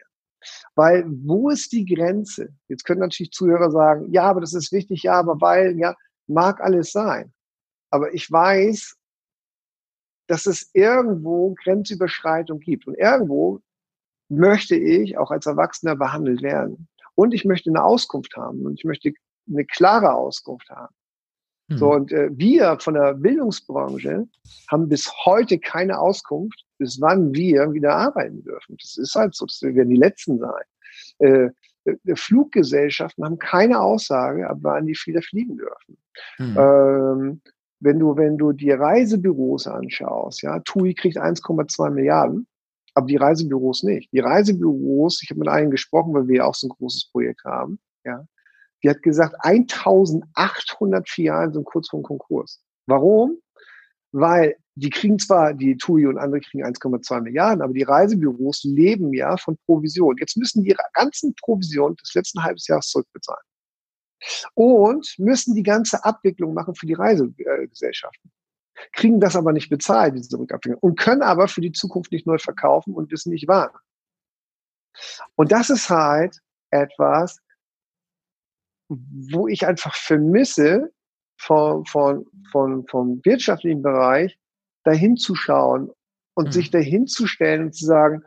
[0.74, 2.48] Weil wo ist die Grenze?
[2.68, 5.94] Jetzt können natürlich Zuhörer sagen, ja, aber das ist wichtig, ja, aber weil, ja,
[6.26, 7.32] mag alles sein.
[7.90, 8.96] Aber ich weiß,
[10.26, 12.86] dass es irgendwo Grenzüberschreitung gibt.
[12.86, 13.60] Und irgendwo
[14.28, 16.88] möchte ich auch als Erwachsener behandelt werden.
[17.14, 19.12] Und ich möchte eine Auskunft haben und ich möchte
[19.48, 20.94] eine klare Auskunft haben.
[21.68, 21.78] Mhm.
[21.78, 24.26] So, und äh, wir von der Bildungsbranche
[24.70, 28.76] haben bis heute keine Auskunft, bis wann wir wieder arbeiten dürfen.
[28.80, 30.64] Das ist halt so, das werden die Letzten sein.
[31.18, 31.50] Äh,
[31.84, 35.98] äh, Fluggesellschaften haben keine Aussage, ab wann die wieder fliegen dürfen.
[36.38, 36.56] Mhm.
[36.58, 37.40] Ähm,
[37.80, 42.46] wenn du, wenn du die Reisebüros anschaust, ja, TUI kriegt 1,2 Milliarden
[42.94, 44.12] aber die Reisebüros nicht.
[44.12, 47.44] Die Reisebüros, ich habe mit einem gesprochen, weil wir ja auch so ein großes Projekt
[47.44, 48.26] haben, ja,
[48.82, 52.62] die hat gesagt, 1800 Filialen sind kurz vor Konkurs.
[52.86, 53.38] Warum?
[54.10, 59.12] Weil die kriegen zwar, die TUI und andere kriegen 1,2 Milliarden, aber die Reisebüros leben
[59.14, 60.16] ja von Provision.
[60.18, 63.44] Jetzt müssen die ihre ganzen Provisionen des letzten halbes Jahres zurückbezahlen.
[64.54, 68.32] Und müssen die ganze Abwicklung machen für die Reisegesellschaften
[68.92, 72.38] kriegen das aber nicht bezahlt, diese Rückabwicklung, und können aber für die Zukunft nicht neu
[72.38, 73.70] verkaufen und wissen nicht wann.
[75.36, 76.38] Und das ist halt
[76.70, 77.38] etwas,
[78.88, 80.92] wo ich einfach vermisse,
[81.42, 84.38] von, von, von, vom wirtschaftlichen Bereich
[84.84, 85.90] dahin zu schauen
[86.34, 86.52] und mhm.
[86.52, 88.22] sich dahin zu stellen und zu sagen,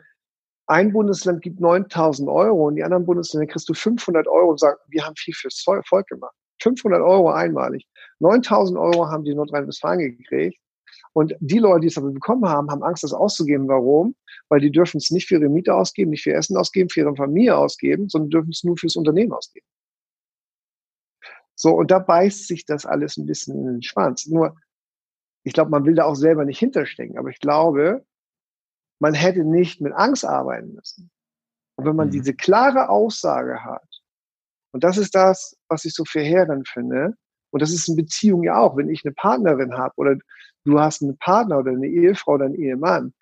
[0.68, 4.78] ein Bundesland gibt 9000 Euro und die anderen Bundesländer kriegst du 500 Euro und sagen,
[4.88, 6.34] wir haben viel fürs Volk gemacht.
[6.62, 7.86] 500 Euro einmalig.
[8.20, 10.60] 9000 Euro haben die Nordrhein-Westfalen gekriegt.
[11.14, 13.68] Und die Leute, die es aber bekommen haben, haben Angst, das auszugeben.
[13.68, 14.16] Warum?
[14.50, 17.16] Weil die dürfen es nicht für ihre Miete ausgeben, nicht für Essen ausgeben, für ihre
[17.16, 19.66] Familie ausgeben, sondern dürfen es nur fürs Unternehmen ausgeben.
[21.56, 24.26] So, und da beißt sich das alles ein bisschen in den Schwanz.
[24.28, 24.58] Nur,
[25.44, 28.06] ich glaube, man will da auch selber nicht hinterstecken, aber ich glaube,
[29.00, 31.10] man hätte nicht mit Angst arbeiten müssen.
[31.78, 32.14] Und wenn man mhm.
[32.14, 33.88] diese klare Aussage hat,
[34.72, 37.16] und das ist das, was ich so verheerend finde.
[37.56, 38.76] Und das ist in Beziehung ja auch.
[38.76, 40.18] Wenn ich eine Partnerin habe oder
[40.66, 43.14] du hast einen Partner oder eine Ehefrau oder einen Ehemann,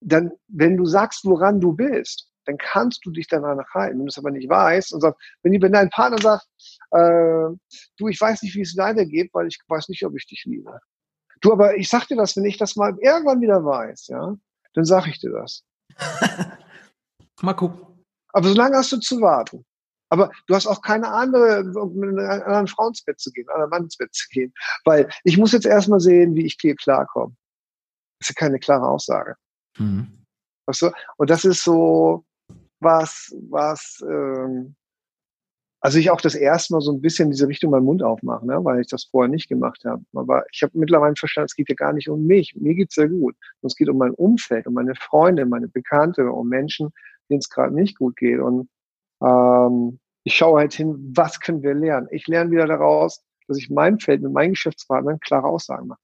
[0.00, 3.98] dann, wenn du sagst, woran du bist, dann kannst du dich danach halten.
[3.98, 6.46] Wenn du es aber nicht weißt und sagst, wenn, wenn dein Partner sagt,
[6.92, 7.54] äh,
[7.98, 10.80] du, ich weiß nicht, wie es weitergeht, weil ich weiß nicht, ob ich dich liebe.
[11.42, 14.38] Du, aber ich sag dir das, wenn ich das mal irgendwann wieder weiß, ja,
[14.72, 15.66] dann sag ich dir das.
[17.42, 18.02] mal gucken.
[18.32, 19.66] Aber solange hast du zu warten.
[20.10, 23.48] Aber du hast auch keine andere, um mit einer anderen Frau ins Bett zu gehen,
[23.48, 24.52] einer Mann ins Bett zu gehen.
[24.84, 27.34] Weil ich muss jetzt erstmal sehen, wie ich hier klarkomme.
[28.18, 29.36] Das ist ja keine klare Aussage.
[29.78, 30.26] Mhm.
[30.66, 30.90] Weißt du?
[31.16, 32.24] Und das ist so
[32.80, 34.74] was, was, ähm,
[35.80, 38.46] also ich auch das erste Mal so ein bisschen in diese Richtung meinen Mund aufmache,
[38.46, 38.62] ne?
[38.64, 40.04] weil ich das vorher nicht gemacht habe.
[40.14, 42.54] Aber ich habe mittlerweile verstanden, es geht ja gar nicht um mich.
[42.56, 43.36] Mir geht's sehr gut.
[43.60, 46.90] Und es geht um mein Umfeld, um meine Freunde, meine Bekannte, um Menschen,
[47.30, 48.40] denen es gerade nicht gut geht.
[48.40, 48.68] Und
[49.22, 52.08] ähm, ich schaue halt hin, was können wir lernen.
[52.10, 56.00] Ich lerne wieder daraus, dass ich mein Feld mit meinen Geschäftspartnern klare Aussagen mache.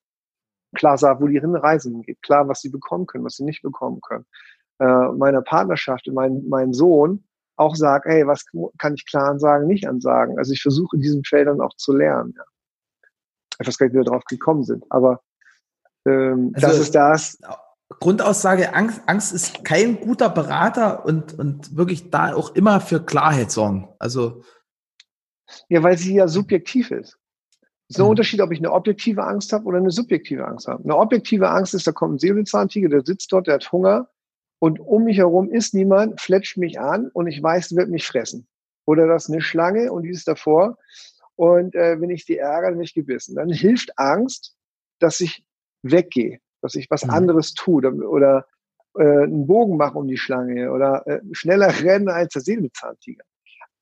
[0.75, 4.01] Klar sage, wo die Reise hingeht, klar, was sie bekommen können, was sie nicht bekommen
[4.01, 4.27] können.
[4.79, 7.25] Äh, meiner Partnerschaft, mein, mein Sohn
[7.57, 8.45] auch sagt, hey, was
[8.79, 10.39] kann ich klar ansagen, nicht ansagen.
[10.39, 12.35] Also ich versuche in diesen Feldern auch zu lernen.
[12.37, 12.45] Ja.
[13.61, 15.23] Ich weiß gar nicht, wie wir darauf gekommen sind, aber
[16.07, 17.39] ähm, also, das ist das.
[17.89, 23.51] Grundaussage, Angst, Angst ist kein guter Berater und, und wirklich da auch immer für Klarheit
[23.51, 23.89] sorgen.
[23.99, 24.43] Also.
[25.69, 27.19] Ja, weil sie ja subjektiv ist.
[27.89, 28.11] So ein mhm.
[28.11, 30.83] Unterschied, ob ich eine objektive Angst habe oder eine subjektive Angst habe.
[30.83, 34.11] Eine objektive Angst ist, da kommt ein Säbelzahntiger, der sitzt dort, der hat Hunger
[34.59, 38.49] und um mich herum ist niemand, fletscht mich an und ich weiß, wird mich fressen.
[38.85, 40.77] Oder das ist eine Schlange und die ist davor
[41.37, 43.37] und äh, wenn ich die ärgere, dann bin ich gebissen.
[43.37, 44.57] Dann hilft Angst,
[44.99, 45.45] dass ich
[45.83, 47.11] weggehe dass ich was mhm.
[47.11, 48.47] anderes tue oder
[48.99, 53.25] äh, einen Bogen mache um die Schlange oder äh, schneller rennen als der Säbelzahntiger.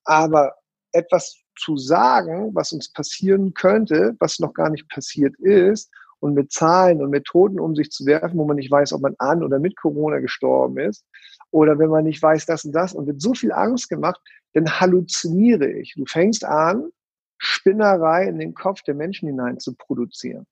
[0.05, 0.55] Aber
[0.93, 5.91] etwas zu sagen, was uns passieren könnte, was noch gar nicht passiert ist,
[6.25, 9.15] und mit Zahlen und Methoden um sich zu werfen, wo man nicht weiß, ob man
[9.19, 11.05] an oder mit Corona gestorben ist,
[11.51, 14.19] oder wenn man nicht weiß, das und das, und wird so viel Angst gemacht,
[14.55, 15.93] dann halluziniere ich.
[15.95, 16.91] Du fängst an,
[17.37, 20.47] Spinnerei in den Kopf der Menschen hinein zu produzieren.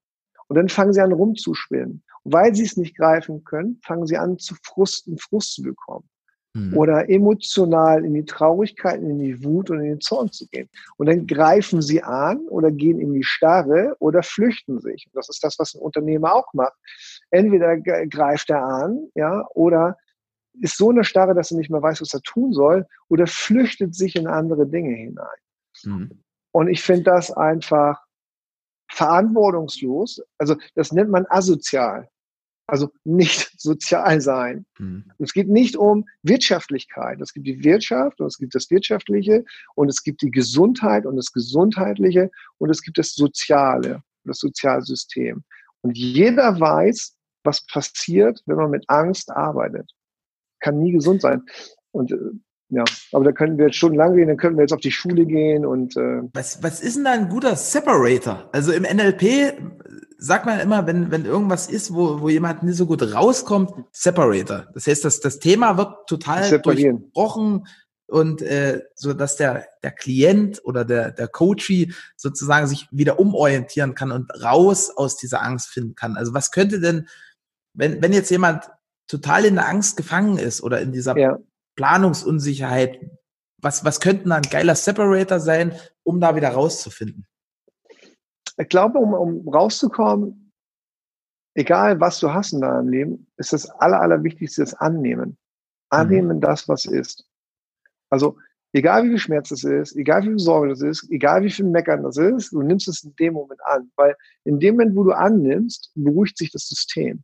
[0.53, 2.03] Und dann fangen sie an rumzuspinnen.
[2.25, 6.07] Und weil sie es nicht greifen können, fangen sie an zu frusten, Frust zu bekommen.
[6.55, 6.77] mhm.
[6.77, 10.69] oder emotional in die Traurigkeit, in die Wut und in den Zorn zu gehen.
[10.97, 15.07] Und dann greifen sie an oder gehen in die Starre oder flüchten sich.
[15.07, 16.75] Und das ist das, was ein Unternehmer auch macht.
[17.31, 19.97] Entweder greift er an, ja, oder
[20.61, 23.95] ist so eine Starre, dass er nicht mehr weiß, was er tun soll, oder flüchtet
[23.95, 25.27] sich in andere Dinge hinein.
[25.85, 26.23] Mhm.
[26.53, 28.02] Und ich finde das einfach
[28.93, 30.23] verantwortungslos.
[30.39, 32.09] Also das nennt man asozial.
[32.67, 34.67] Also nicht sozial sein.
[34.79, 35.11] Mhm.
[35.19, 37.21] Es geht nicht um Wirtschaftlichkeit.
[37.21, 41.17] Es gibt die Wirtschaft und es gibt das Wirtschaftliche und es gibt die Gesundheit und
[41.17, 45.43] das Gesundheitliche und es gibt das Soziale, das Sozialsystem.
[45.81, 49.91] Und jeder weiß, was passiert, wenn man mit Angst arbeitet.
[50.61, 51.43] Kann nie gesund sein.
[51.91, 52.17] Und äh,
[52.73, 55.27] ja, aber da können wir jetzt stundenlang gehen, dann können wir jetzt auf die Schule
[55.27, 58.49] gehen und äh was, was ist denn da ein guter Separator?
[58.51, 59.53] Also im NLP
[60.17, 64.69] sagt man immer, wenn, wenn irgendwas ist, wo, wo jemand nicht so gut rauskommt, Separator.
[64.73, 67.67] Das heißt, dass das Thema wird total durchbrochen
[68.07, 73.95] und äh, so dass der der Klient oder der der Coachee sozusagen sich wieder umorientieren
[73.95, 76.17] kann und raus aus dieser Angst finden kann.
[76.17, 77.07] Also was könnte denn,
[77.75, 78.71] wenn wenn jetzt jemand
[79.09, 81.39] total in der Angst gefangen ist oder in dieser ja.
[81.77, 83.01] Planungsunsicherheit,
[83.59, 87.27] was was könnte ein geiler Separator sein, um da wieder rauszufinden?
[88.59, 90.53] ich glaube, um, um rauszukommen,
[91.55, 95.37] egal was du hast in deinem Leben, ist das Aller, Allerwichtigste das Annehmen.
[95.91, 96.41] Annehmen mhm.
[96.41, 97.27] das, was ist.
[98.11, 98.39] Also,
[98.73, 101.67] egal wie viel Schmerz das ist, egal wie viel Sorge das ist, egal wie viel
[101.67, 103.91] Meckern das ist, du nimmst es in dem Moment an.
[103.97, 107.23] Weil in dem Moment, wo du annimmst, beruhigt sich das System.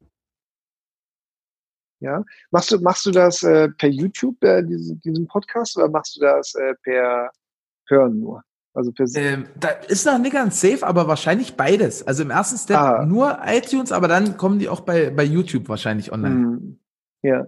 [2.00, 6.16] Ja, machst du, machst du das äh, per YouTube, äh, diesen, diesen Podcast, oder machst
[6.16, 7.30] du das äh, per
[7.88, 8.42] Hören nur?
[8.74, 12.06] Also per ähm, da ist noch nicht ganz safe, aber wahrscheinlich beides.
[12.06, 13.04] Also im ersten Step ah.
[13.04, 16.34] nur iTunes, aber dann kommen die auch bei, bei YouTube wahrscheinlich online.
[16.34, 16.78] Hm.
[17.22, 17.46] Ja.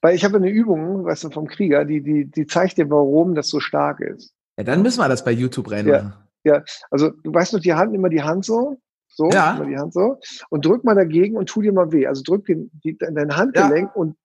[0.00, 3.34] Weil ich habe eine Übung, weißt du, vom Krieger, die, die, die zeigt dir, warum
[3.34, 4.32] das so stark ist.
[4.56, 6.12] Ja, dann müssen wir das bei YouTube reinmachen.
[6.44, 6.64] Ja, ja.
[6.90, 8.78] also du weißt noch, die Hand, immer die Hand so,
[9.20, 9.54] so, ja.
[9.54, 10.18] immer die Hand so,
[10.48, 12.06] und drück mal dagegen und tu dir mal weh.
[12.06, 13.94] Also drück den, die, dein Handgelenk ja.
[13.94, 14.16] und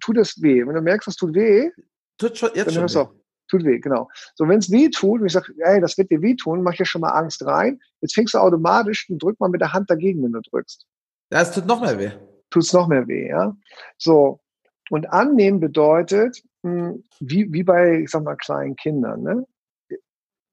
[0.00, 0.64] tu das weh.
[0.64, 1.70] Wenn du merkst, das tut weh,
[2.18, 3.10] tut schon, jetzt dann hörst du auf.
[3.50, 4.08] Tut weh, genau.
[4.36, 6.74] So, wenn es weh tut, und ich sage, ey, das wird dir weh tun, mach
[6.74, 7.80] ja schon mal Angst rein.
[8.00, 10.86] Jetzt fängst du automatisch und drück mal mit der Hand dagegen, wenn du drückst.
[11.32, 12.10] Ja, es tut noch mehr weh.
[12.50, 13.56] Tut es noch mehr weh, ja.
[13.98, 14.40] So.
[14.88, 19.44] Und annehmen bedeutet, hm, wie, wie bei, ich sag mal, kleinen Kindern, ne?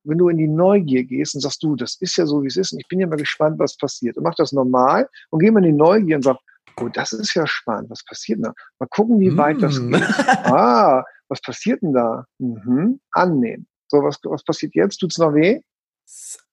[0.04, 2.58] Wenn du in die Neugier gehst und sagst, du, das ist ja so, wie es
[2.58, 4.18] ist, und ich bin ja mal gespannt, was passiert.
[4.18, 6.38] Und mach das normal und geh mal in die Neugier und sag,
[6.80, 8.54] oh, das ist ja spannend, was passiert da?
[8.80, 9.92] Mal gucken, wie weit das mm.
[9.92, 10.02] geht.
[10.46, 12.26] Ah, was passiert denn da?
[12.40, 13.00] Mhm.
[13.12, 13.68] Annehmen.
[13.88, 14.98] So, was, was passiert jetzt?
[14.98, 15.62] Tut es noch weh?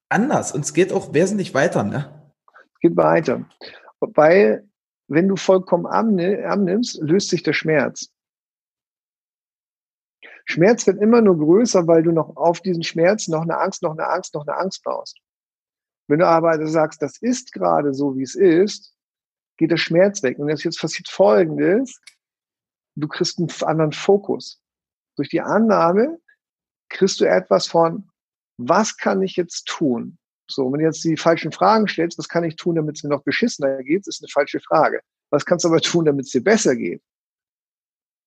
[0.09, 2.31] Anders und es geht auch wesentlich weiter, ne?
[2.73, 3.45] Es geht weiter.
[3.99, 4.67] Weil,
[5.07, 8.09] wenn du vollkommen annimmst, löst sich der Schmerz.
[10.49, 13.91] Schmerz wird immer nur größer, weil du noch auf diesen Schmerz noch eine Angst, noch
[13.91, 15.19] eine Angst, noch eine Angst baust.
[16.07, 18.95] Wenn du aber sagst, das ist gerade so, wie es ist,
[19.57, 20.39] geht der Schmerz weg.
[20.39, 22.01] Und jetzt passiert Folgendes.
[22.95, 24.59] Du kriegst einen anderen Fokus.
[25.17, 26.17] Durch die Annahme
[26.89, 28.09] kriegst du etwas von,
[28.57, 30.17] was kann ich jetzt tun?
[30.49, 33.11] So, wenn du jetzt die falschen Fragen stellst, was kann ich tun, damit es mir
[33.11, 35.01] noch beschissener geht, ist eine falsche Frage.
[35.29, 37.03] Was kannst du aber tun, damit es dir besser geht?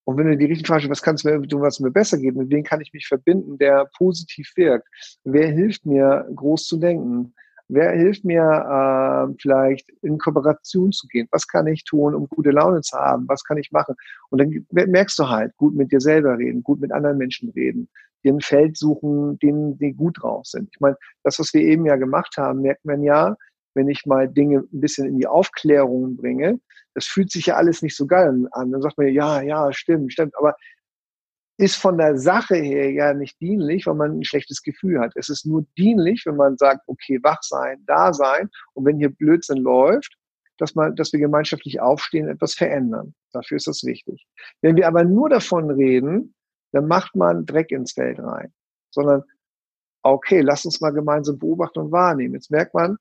[0.05, 2.19] Und wenn du die richtige Frage stellst, was kannst du mir tun, was mir besser
[2.19, 2.35] geht?
[2.35, 4.89] Mit wem kann ich mich verbinden, der positiv wirkt?
[5.25, 7.35] Wer hilft mir, groß zu denken?
[7.69, 11.29] Wer hilft mir, äh, vielleicht in Kooperation zu gehen?
[11.31, 13.27] Was kann ich tun, um gute Laune zu haben?
[13.29, 13.95] Was kann ich machen?
[14.31, 17.89] Und dann merkst du halt, gut mit dir selber reden, gut mit anderen Menschen reden,
[18.25, 20.69] dir ein Feld suchen, denen die gut drauf sind.
[20.73, 23.37] Ich meine, das, was wir eben ja gemacht haben, merkt man ja,
[23.75, 26.61] wenn ich mal Dinge ein bisschen in die Aufklärung bringe,
[26.95, 28.71] das fühlt sich ja alles nicht so geil an.
[28.71, 30.37] Dann sagt man ja, ja, stimmt, stimmt.
[30.39, 30.55] Aber
[31.59, 35.13] ist von der Sache her ja nicht dienlich, weil man ein schlechtes Gefühl hat.
[35.15, 39.11] Es ist nur dienlich, wenn man sagt, okay, wach sein, da sein und wenn hier
[39.11, 40.17] Blödsinn läuft,
[40.59, 43.15] dass man, dass wir gemeinschaftlich aufstehen, etwas verändern.
[43.33, 44.27] Dafür ist das wichtig.
[44.61, 46.35] Wenn wir aber nur davon reden,
[46.73, 48.53] dann macht man Dreck ins Feld rein,
[48.91, 49.23] sondern
[50.03, 52.35] okay, lass uns mal gemeinsam beobachten und wahrnehmen.
[52.35, 52.97] Jetzt merkt man,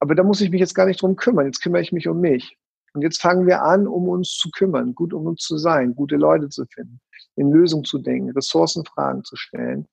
[0.00, 1.46] aber da muss ich mich jetzt gar nicht drum kümmern.
[1.46, 2.58] Jetzt kümmere ich mich um mich.
[2.92, 6.16] Und jetzt fangen wir an, um uns zu kümmern, gut um uns zu sein, gute
[6.16, 7.00] Leute zu finden
[7.36, 9.88] in Lösungen zu denken, Ressourcenfragen zu stellen.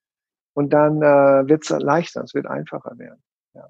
[0.54, 3.22] Und dann äh, wird es leichter, es wird einfacher werden.
[3.54, 3.70] Ja.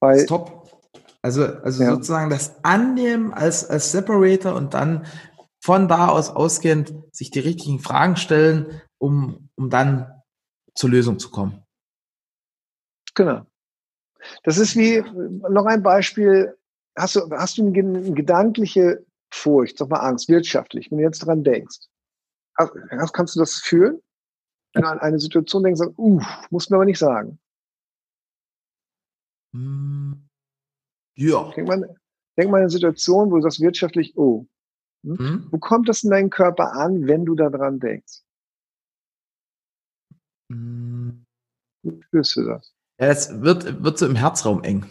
[0.00, 0.80] Weil, Top.
[1.22, 1.90] Also, also ja.
[1.90, 5.06] sozusagen das Annehmen als, als Separator und dann
[5.60, 10.22] von da aus ausgehend sich die richtigen Fragen stellen, um, um dann
[10.74, 11.64] zur Lösung zu kommen.
[13.14, 13.44] Genau.
[14.44, 15.02] Das ist wie,
[15.50, 16.56] noch ein Beispiel,
[16.96, 21.44] hast du, hast du eine, gedankliche Furcht, sag mal Angst, wirtschaftlich, wenn du jetzt dran
[21.44, 21.78] denkst.
[23.12, 24.00] Kannst du das fühlen?
[24.74, 26.20] Wenn du an eine Situation denkst, uh,
[26.50, 27.38] muss mir aber nicht sagen.
[29.52, 30.28] Hm.
[31.16, 31.50] Ja.
[31.52, 31.96] Denk mal,
[32.36, 34.46] denk mal an eine Situation, wo du sagst wirtschaftlich, oh.
[35.04, 35.16] Hm?
[35.18, 35.48] Mhm.
[35.50, 38.22] Wo kommt das in deinen Körper an, wenn du daran denkst?
[40.48, 41.24] Mhm.
[41.82, 42.74] Wie spürst du das?
[42.98, 44.84] Es wird, wird so im Herzraum eng.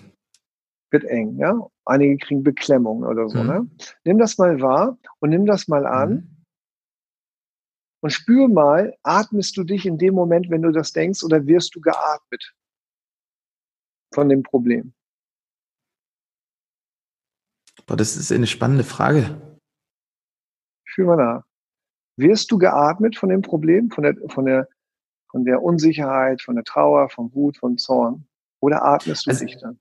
[0.91, 1.69] Wird eng, ja.
[1.85, 3.39] Einige kriegen Beklemmung oder so.
[3.39, 3.47] Mhm.
[3.47, 3.69] Ne?
[4.05, 6.09] Nimm das mal wahr und nimm das mal an.
[6.09, 6.37] Mhm.
[8.01, 11.75] Und spür mal, atmest du dich in dem Moment, wenn du das denkst, oder wirst
[11.75, 12.55] du geatmet
[14.13, 14.93] von dem Problem?
[17.85, 19.59] Boah, das ist eine spannende Frage.
[20.85, 21.43] Spür mal nach.
[22.17, 24.69] Wirst du geatmet von dem Problem, von der, von der,
[25.38, 28.25] von der Unsicherheit, von der Trauer, von Wut, von Zorn?
[28.59, 29.79] Oder atmest du also, dich dann?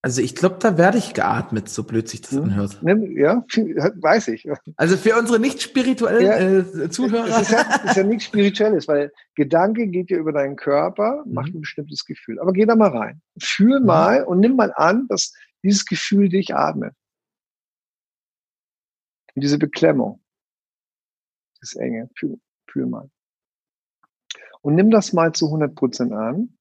[0.00, 2.44] Also ich glaube, da werde ich geatmet, so blöd sich das hm.
[2.44, 2.80] anhört.
[2.82, 3.44] Ja,
[4.00, 4.48] weiß ich.
[4.76, 7.28] Also für unsere nicht spirituellen ja, äh, Zuhörer.
[7.28, 11.34] Es ist, ja, ist ja nichts Spirituelles, weil Gedanke geht ja über deinen Körper, mhm.
[11.34, 12.40] macht ein bestimmtes Gefühl.
[12.40, 13.20] Aber geh da mal rein.
[13.38, 13.86] Fühl mhm.
[13.86, 16.94] mal und nimm mal an, dass dieses Gefühl dich atmet.
[19.34, 20.22] Und diese Beklemmung.
[21.60, 22.08] Das Enge.
[22.16, 23.10] Fühl, fühl mal.
[24.66, 26.58] Und nimm das mal zu 100 Prozent an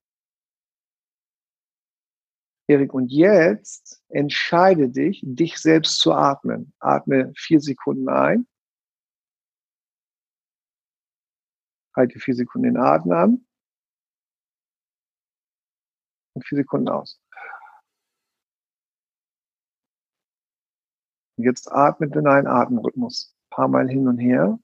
[2.67, 6.71] Erik, und jetzt entscheide dich, dich selbst zu atmen.
[6.77, 8.47] Atme vier Sekunden ein.
[11.95, 13.47] Halte vier Sekunden den Atem an.
[16.35, 17.19] Und vier Sekunden aus.
[21.37, 23.35] Und jetzt atme in einen Atemrhythmus.
[23.35, 24.59] Ein paar Mal hin und her.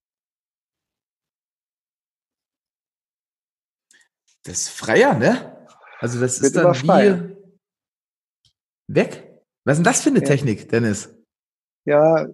[4.44, 5.58] Das ist freier, ne?
[6.00, 7.38] Also das ist dann wie,
[8.88, 9.42] Weg?
[9.64, 10.26] Was ist denn das für eine ja.
[10.26, 11.16] Technik, Dennis?
[11.86, 12.28] Ja.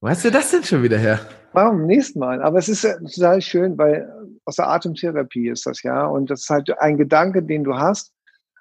[0.00, 1.20] Wo hast du das denn schon wieder her?
[1.52, 1.86] Warum?
[1.86, 2.42] Nächstes Mal.
[2.42, 2.82] Aber es ist
[3.14, 4.10] total schön, weil
[4.44, 6.06] aus der Atemtherapie ist das ja.
[6.06, 8.12] Und das ist halt ein Gedanke, den du hast.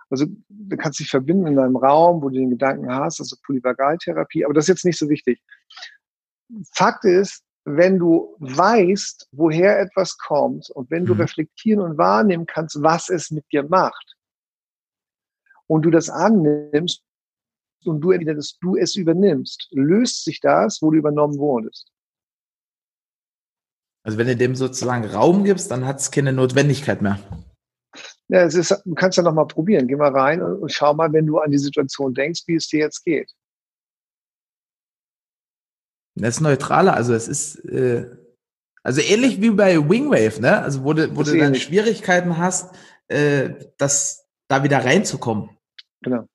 [0.09, 4.43] Also du kannst dich verbinden in einem Raum, wo du den Gedanken hast, also Polyvagaltherapie.
[4.43, 5.39] Aber das ist jetzt nicht so wichtig.
[6.73, 11.21] Fakt ist, wenn du weißt, woher etwas kommt und wenn du mhm.
[11.21, 14.15] reflektieren und wahrnehmen kannst, was es mit dir macht,
[15.69, 17.03] und du das annimmst
[17.85, 21.91] und du entweder, dass du es übernimmst, löst sich das, wo du übernommen wurdest.
[24.03, 27.19] Also wenn du dem sozusagen Raum gibst, dann hat es keine Notwendigkeit mehr.
[28.29, 29.87] Ja, es ist, du kannst ja nochmal probieren.
[29.87, 32.67] Geh mal rein und, und, schau mal, wenn du an die Situation denkst, wie es
[32.67, 33.31] dir jetzt geht.
[36.19, 38.05] Das ist neutraler, also es ist äh,
[38.83, 40.61] also ähnlich wie bei Wingwave, ne?
[40.61, 42.73] Also wo du, wo du dann Schwierigkeiten hast,
[43.07, 45.49] äh, das da wieder reinzukommen.
[46.01, 46.27] Genau.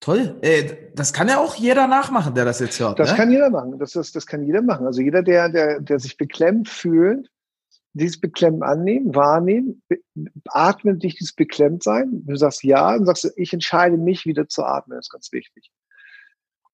[0.00, 0.36] Toll.
[0.42, 2.98] Äh, das kann ja auch jeder nachmachen, der das jetzt hört.
[2.98, 3.16] Das ne?
[3.16, 3.78] kann jeder machen.
[3.78, 4.86] Das, das, das kann jeder machen.
[4.86, 7.30] Also jeder, der, der, der sich beklemmt fühlt,
[7.94, 9.82] dieses Beklemmen annehmen, wahrnehmen,
[10.48, 12.24] atmen dich dieses Beklemmtsein.
[12.26, 14.96] Du sagst ja und sagst, ich entscheide mich wieder zu atmen.
[14.96, 15.70] Das ist ganz wichtig.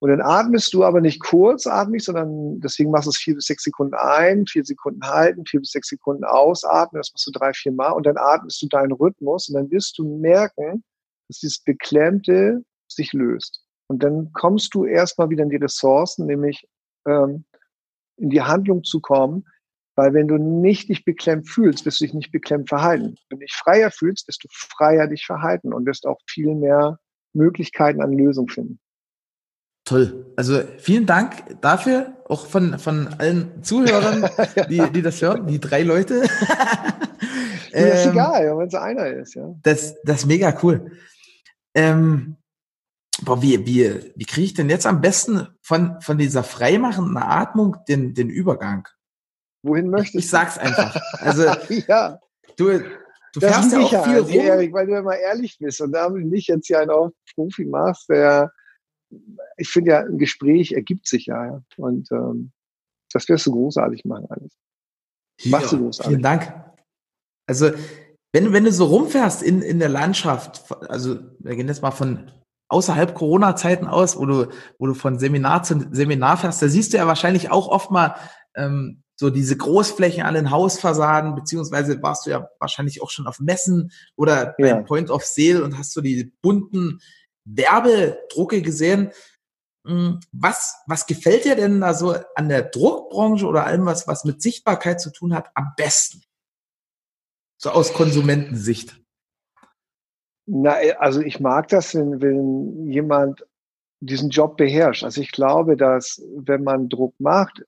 [0.01, 3.47] Und dann atmest du aber nicht kurz atmig, sondern deswegen machst du es vier bis
[3.47, 7.01] sechs Sekunden ein, vier Sekunden halten, vier bis sechs Sekunden ausatmen.
[7.01, 9.99] Das machst du drei, vier Mal und dann atmest du deinen Rhythmus und dann wirst
[9.99, 10.85] du merken,
[11.27, 13.65] dass dieses Beklemmte sich löst.
[13.89, 16.67] Und dann kommst du erstmal wieder in die Ressourcen, nämlich
[17.07, 17.45] ähm,
[18.19, 19.47] in die Handlung zu kommen,
[19.97, 23.17] weil wenn du nicht dich beklemmt fühlst, wirst du dich nicht beklemmt verhalten.
[23.29, 27.01] Wenn du dich freier fühlst, wirst du freier dich verhalten und wirst auch viel mehr
[27.33, 28.81] Möglichkeiten an Lösungen finden.
[29.89, 30.27] Toll.
[30.37, 34.29] Also vielen Dank dafür, auch von, von allen Zuhörern,
[34.69, 36.25] die, die das hören, die drei Leute.
[37.73, 39.55] ähm, ist egal, wenn es einer ist, ja.
[39.63, 40.93] Das, das ist mega cool.
[41.75, 42.37] Ähm,
[43.23, 47.79] boah, wie, wie, wie kriege ich denn jetzt am besten von, von dieser freimachenden Atmung
[47.89, 48.87] den, den Übergang?
[49.63, 51.01] Wohin möchtest ich, ich sag's einfach.
[51.13, 51.45] Also,
[51.89, 52.21] ja.
[52.59, 54.29] du, du das fährst ja auch viel rum.
[54.29, 58.53] Erik, weil du immer ehrlich bist und damit nicht jetzt hier einen Profi machst, der
[59.57, 61.63] ich finde ja, ein Gespräch ergibt sich ja.
[61.77, 62.53] Und ähm,
[63.13, 64.53] das wirst du großartig machen alles.
[65.45, 66.11] Machst ja, du großartig.
[66.11, 66.53] Vielen Dank.
[67.47, 67.71] Also,
[68.33, 72.31] wenn, wenn du so rumfährst in, in der Landschaft, also wir gehen jetzt mal von
[72.69, 74.49] außerhalb Corona-Zeiten aus, wo du,
[74.79, 78.17] wo du von Seminar zu Seminar fährst, da siehst du ja wahrscheinlich auch oft mal
[78.55, 83.41] ähm, so diese Großflächen an den Hausfassaden, beziehungsweise warst du ja wahrscheinlich auch schon auf
[83.41, 84.75] Messen oder ja.
[84.75, 87.01] beim Point of Sale und hast so die bunten
[87.57, 89.13] Werbedrucke gesehen.
[89.87, 94.25] Hm, was, was gefällt dir denn da so an der Druckbranche oder allem, was, was
[94.25, 96.23] mit Sichtbarkeit zu tun hat, am besten?
[97.57, 99.01] So aus Konsumentensicht.
[100.47, 103.47] Na, also ich mag das, wenn, wenn jemand
[104.01, 105.05] diesen Job beherrscht.
[105.05, 107.65] Also ich glaube, dass wenn man Druck macht,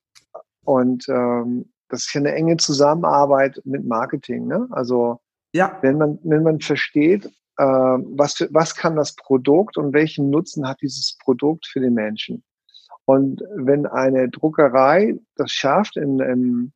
[0.64, 4.46] Und ähm, das ist ja eine enge Zusammenarbeit mit Marketing.
[4.46, 4.68] Ne?
[4.70, 5.20] Also
[5.52, 5.78] ja.
[5.82, 7.30] wenn man wenn man versteht, äh,
[7.62, 12.42] was für, was kann das Produkt und welchen Nutzen hat dieses Produkt für den Menschen.
[13.04, 16.72] Und wenn eine Druckerei das schafft in, in,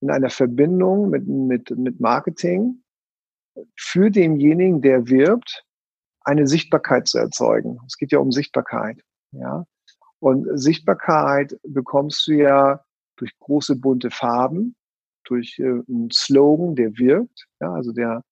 [0.00, 2.82] in einer Verbindung mit, mit, mit Marketing
[3.76, 5.64] für denjenigen, der wirbt,
[6.22, 7.78] eine Sichtbarkeit zu erzeugen.
[7.86, 9.02] Es geht ja um Sichtbarkeit.
[9.32, 9.64] Ja.
[10.18, 12.84] Und Sichtbarkeit bekommst du ja
[13.16, 14.76] durch große bunte Farben,
[15.24, 18.22] durch äh, einen Slogan, der wirkt, ja, also der,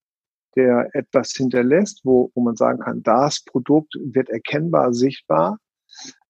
[0.57, 5.59] der etwas hinterlässt, wo, wo man sagen kann, das Produkt wird erkennbar, sichtbar,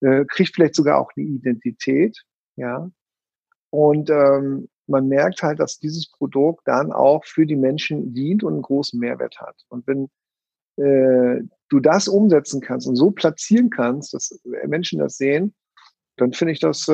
[0.00, 2.24] äh, kriegt vielleicht sogar auch eine Identität,
[2.56, 2.90] ja.
[3.70, 8.54] Und ähm, man merkt halt, dass dieses Produkt dann auch für die Menschen dient und
[8.54, 9.56] einen großen Mehrwert hat.
[9.68, 10.08] Und wenn
[10.76, 15.54] äh, du das umsetzen kannst und so platzieren kannst, dass Menschen das sehen,
[16.16, 16.92] dann finde ich das, äh,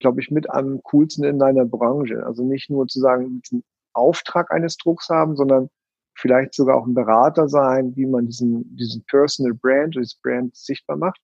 [0.00, 2.24] glaube ich, mit am coolsten in deiner Branche.
[2.26, 5.70] Also nicht nur zu sagen, einen Auftrag eines Drucks haben, sondern
[6.18, 10.96] vielleicht sogar auch ein Berater sein, wie man diesen, diesen Personal Brand, dieses Brand sichtbar
[10.96, 11.20] macht.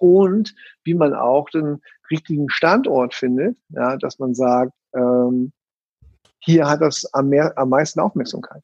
[0.00, 0.54] Und
[0.84, 5.52] wie man auch den richtigen Standort findet, ja, dass man sagt, ähm,
[6.38, 8.62] hier hat das am, mehr, am meisten Aufmerksamkeit.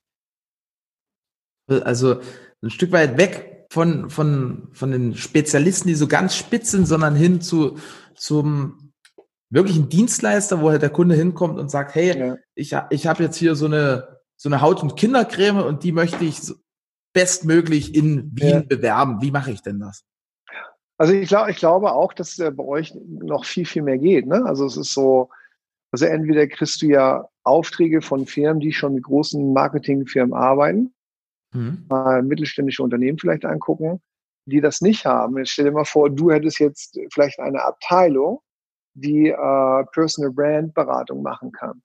[1.69, 2.21] Also
[2.63, 7.15] ein Stück weit weg von, von, von den Spezialisten, die so ganz spitz sind, sondern
[7.15, 7.79] hin zu,
[8.15, 8.93] zum
[9.51, 12.37] wirklichen Dienstleister, wo halt der Kunde hinkommt und sagt, hey, ja.
[12.55, 16.25] ich, ich habe jetzt hier so eine, so eine Haut- und Kindercreme und die möchte
[16.25, 16.41] ich
[17.13, 18.63] bestmöglich in Wien ja.
[18.63, 19.21] bewerben.
[19.21, 20.03] Wie mache ich denn das?
[20.97, 24.27] Also ich glaube, ich glaube auch, dass äh, bei euch noch viel, viel mehr geht.
[24.27, 24.43] Ne?
[24.47, 25.29] Also es ist so,
[25.93, 30.95] also entweder kriegst du ja Aufträge von Firmen, die schon mit großen Marketingfirmen arbeiten,
[31.53, 31.85] mhm.
[31.91, 34.01] mal mittelständische Unternehmen vielleicht angucken,
[34.47, 35.37] die das nicht haben.
[35.37, 38.41] Jetzt stell dir mal vor, du hättest jetzt vielleicht eine Abteilung,
[38.95, 41.83] die äh, Personal Brand Beratung machen kann.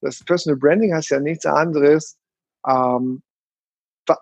[0.00, 2.18] Das Personal Branding heißt ja nichts anderes.
[2.66, 3.22] Ähm,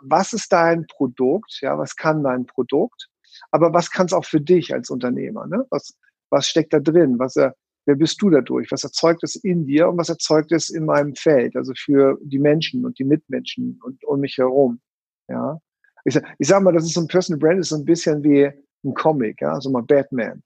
[0.03, 1.59] was ist dein Produkt?
[1.61, 3.09] Ja, was kann dein Produkt?
[3.51, 5.47] Aber was kann es auch für dich als Unternehmer?
[5.47, 5.66] Ne?
[5.70, 5.97] Was,
[6.31, 7.18] was steckt da drin?
[7.18, 7.51] Was, äh,
[7.87, 8.70] wer bist du dadurch?
[8.70, 11.57] Was erzeugt es in dir und was erzeugt es in meinem Feld?
[11.57, 14.81] Also für die Menschen und die Mitmenschen und um mich herum.
[15.29, 15.61] Ja,
[16.05, 18.51] ich, ich sag mal, das ist so ein Personal Brand, ist so ein bisschen wie
[18.85, 20.43] ein Comic, ja, also mal Batman,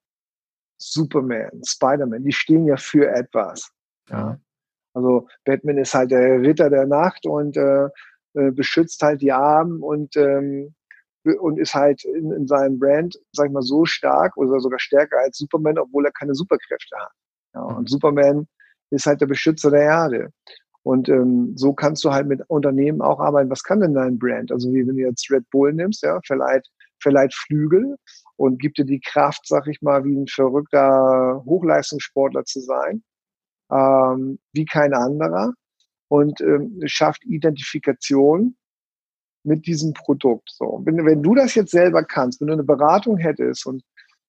[0.79, 3.71] Superman, Spider-Man, die stehen ja für etwas.
[4.09, 4.39] Ja.
[4.95, 7.87] Also Batman ist halt der Ritter der Nacht und äh,
[8.35, 10.75] äh beschützt halt die Armen und ähm,
[11.25, 15.19] und ist halt in, in seinem Brand, sag ich mal, so stark oder sogar stärker
[15.19, 17.13] als Superman, obwohl er keine Superkräfte hat.
[17.55, 17.87] Ja, und mhm.
[17.87, 18.49] Superman
[18.91, 20.31] ist halt der Beschützer der Erde.
[20.83, 23.51] Und ähm, so kannst du halt mit Unternehmen auch arbeiten.
[23.51, 24.51] Was kann denn dein Brand?
[24.51, 26.67] Also wie wenn du jetzt Red Bull nimmst, ja, verleiht,
[27.01, 27.97] verleiht Flügel
[28.37, 33.05] und gibt dir die Kraft, sag ich mal, wie ein verrückter Hochleistungssportler zu sein,
[33.73, 35.55] ähm, wie kein anderer
[36.09, 38.57] und ähm, schafft Identifikation
[39.45, 40.51] mit diesem Produkt.
[40.51, 43.83] So, wenn, wenn du das jetzt selber kannst, wenn du eine Beratung hättest und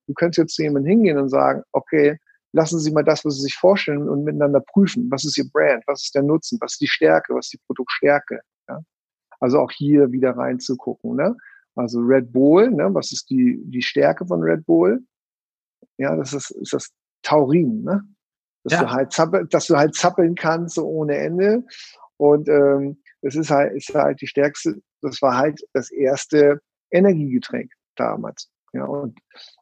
[0.07, 2.17] du könntest jetzt zu jemandem hingehen und sagen, okay,
[2.53, 5.09] lassen Sie mal das, was Sie sich vorstellen und miteinander prüfen.
[5.11, 5.83] Was ist Ihr Brand?
[5.87, 6.57] Was ist der Nutzen?
[6.61, 7.35] Was ist die Stärke?
[7.35, 8.41] Was ist die Produktstärke?
[8.69, 8.79] Ja?
[9.39, 11.15] Also auch hier wieder reinzugucken.
[11.15, 11.35] Ne?
[11.75, 12.93] Also Red Bull, ne?
[12.93, 15.03] was ist die, die Stärke von Red Bull?
[15.97, 16.91] Ja, das ist, ist das
[17.23, 18.03] Taurin, ne?
[18.63, 18.83] Dass, ja.
[18.83, 21.63] du halt zappel, dass du halt zappeln kannst so ohne Ende.
[22.17, 26.61] Und ähm, das ist halt, ist halt die stärkste, das war halt das erste
[26.91, 28.49] Energiegetränk damals.
[28.73, 29.19] Ja, und,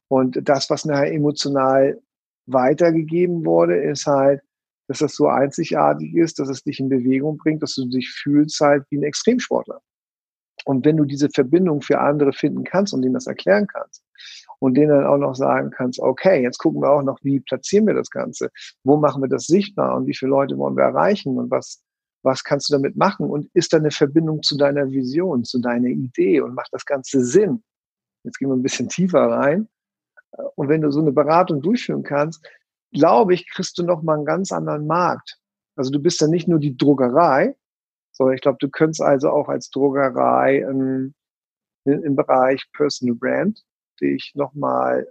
[0.08, 2.00] und das, was nachher emotional
[2.46, 4.42] weitergegeben wurde, ist halt,
[4.88, 8.60] dass das so einzigartig ist, dass es dich in Bewegung bringt, dass du dich fühlst
[8.60, 9.82] halt wie ein Extremsportler.
[10.66, 14.01] Und wenn du diese Verbindung für andere finden kannst und denen das erklären kannst
[14.62, 17.88] und denen dann auch noch sagen kannst, okay, jetzt gucken wir auch noch, wie platzieren
[17.88, 18.52] wir das Ganze,
[18.84, 21.82] wo machen wir das sichtbar und wie viele Leute wollen wir erreichen und was,
[22.22, 25.88] was kannst du damit machen und ist da eine Verbindung zu deiner Vision, zu deiner
[25.88, 27.64] Idee und macht das Ganze Sinn?
[28.24, 29.68] Jetzt gehen wir ein bisschen tiefer rein.
[30.56, 32.48] Und wenn du so eine Beratung durchführen kannst,
[32.94, 35.40] glaube ich, kriegst du noch mal einen ganz anderen Markt.
[35.76, 37.56] Also du bist ja nicht nur die Druckerei,
[38.12, 41.16] sondern ich glaube, du könntest also auch als Druckerei ähm,
[41.86, 43.64] im Bereich Personal Brand
[44.02, 45.08] dich noch mal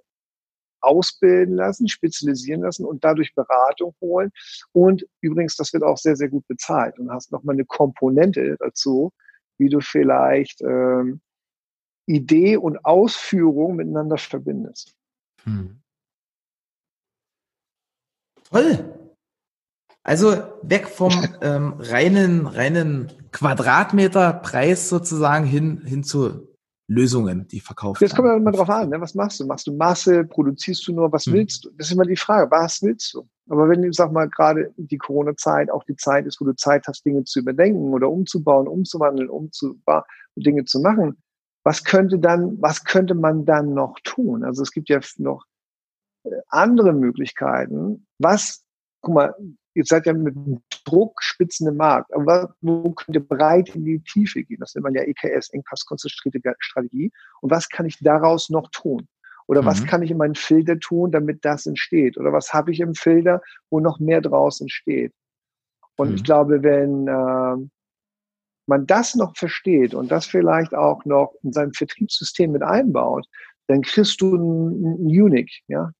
[0.82, 4.30] ausbilden lassen, spezialisieren lassen und dadurch Beratung holen.
[4.72, 9.12] Und übrigens, das wird auch sehr, sehr gut bezahlt und hast nochmal eine Komponente dazu,
[9.58, 11.20] wie du vielleicht ähm,
[12.06, 14.94] Idee und Ausführung miteinander verbindest.
[15.44, 15.80] Hm.
[18.50, 18.96] Toll.
[20.02, 21.12] Also weg vom
[21.42, 26.49] ähm, reinen, reinen Quadratmeterpreis sozusagen hin, hin zu
[26.90, 29.00] Lösungen, die verkauft Jetzt kommt ja immer drauf an, ne?
[29.00, 29.46] was machst du?
[29.46, 31.34] Machst du Masse, produzierst du nur, was hm.
[31.34, 31.70] willst du?
[31.76, 33.28] Das ist immer die Frage, was willst du?
[33.48, 36.88] Aber wenn du, sag mal, gerade die Corona-Zeit auch die Zeit ist, wo du Zeit
[36.88, 40.02] hast, Dinge zu überdenken oder umzubauen, umzuwandeln, umzubauen,
[40.34, 41.16] Dinge zu machen,
[41.62, 44.42] was könnte dann, was könnte man dann noch tun?
[44.42, 45.44] Also es gibt ja noch
[46.24, 48.08] äh, andere Möglichkeiten.
[48.18, 48.64] Was,
[49.00, 49.34] guck mal,
[49.80, 50.34] ihr seid ja mit
[50.84, 54.58] Druck spitzen im Markt, aber wo könnt ihr breit in die Tiefe gehen?
[54.60, 57.10] Das nennt man ja EKS, engpasskonzentrierte Strategie.
[57.40, 59.08] Und was kann ich daraus noch tun?
[59.46, 59.66] Oder mhm.
[59.66, 62.18] was kann ich in meinen Filter tun, damit das entsteht?
[62.18, 65.14] Oder was habe ich im Filter, wo noch mehr draus entsteht?
[65.96, 66.14] Und mhm.
[66.16, 67.68] ich glaube, wenn äh,
[68.66, 73.26] man das noch versteht und das vielleicht auch noch in seinem Vertriebssystem mit einbaut,
[73.66, 75.90] dann kriegst du ein, ein Unique, ja,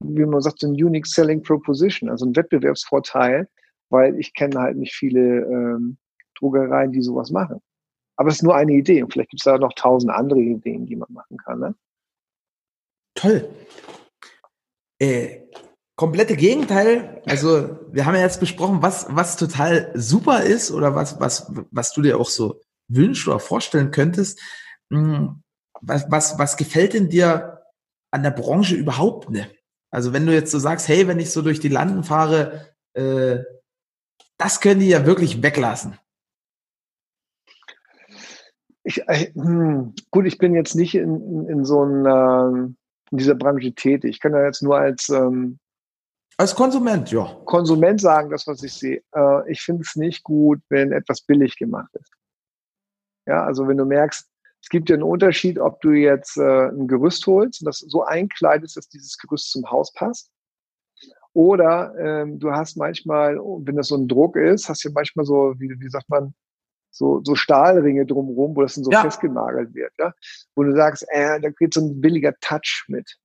[0.00, 3.48] wie man sagt, ein Unique Selling Proposition, also ein Wettbewerbsvorteil,
[3.90, 5.98] weil ich kenne halt nicht viele ähm,
[6.38, 7.60] Drogereien, die sowas machen.
[8.16, 10.86] Aber es ist nur eine Idee und vielleicht gibt es da noch tausend andere Ideen,
[10.86, 11.60] die man machen kann.
[11.60, 11.74] Ne?
[13.14, 13.48] Toll.
[14.98, 15.42] Äh,
[15.96, 17.22] komplette Gegenteil.
[17.26, 21.92] Also wir haben ja jetzt besprochen, was, was total super ist oder was, was, was
[21.92, 24.40] du dir auch so wünschst oder vorstellen könntest.
[24.90, 25.42] Hm,
[25.80, 27.62] was, was, was gefällt denn dir
[28.10, 29.59] an der Branche überhaupt nicht?
[29.90, 33.38] Also wenn du jetzt so sagst, hey, wenn ich so durch die Landen fahre, äh,
[34.38, 35.98] das können die ja wirklich weglassen.
[38.82, 42.70] Ich, äh, hm, gut, ich bin jetzt nicht in, in, in so einer,
[43.10, 44.10] in dieser Branche tätig.
[44.10, 45.58] Ich kann ja jetzt nur als ähm,
[46.40, 47.24] als Konsument, ja.
[47.44, 49.02] Konsument sagen, das, was ich sehe.
[49.14, 52.10] Äh, ich finde es nicht gut, wenn etwas billig gemacht ist.
[53.26, 54.26] Ja, also wenn du merkst,
[54.70, 58.76] gibt ja einen Unterschied, ob du jetzt äh, ein Gerüst holst und das so einkleidest,
[58.76, 60.30] dass dieses Gerüst zum Haus passt.
[61.32, 65.54] Oder ähm, du hast manchmal, wenn das so ein Druck ist, hast du manchmal so,
[65.58, 66.34] wie, wie sagt man,
[66.90, 69.02] so, so Stahlringe drumherum, wo das dann so ja.
[69.02, 69.92] festgenagelt wird.
[69.98, 70.12] Ja?
[70.56, 73.16] Wo du sagst, äh, da geht so ein billiger Touch mit.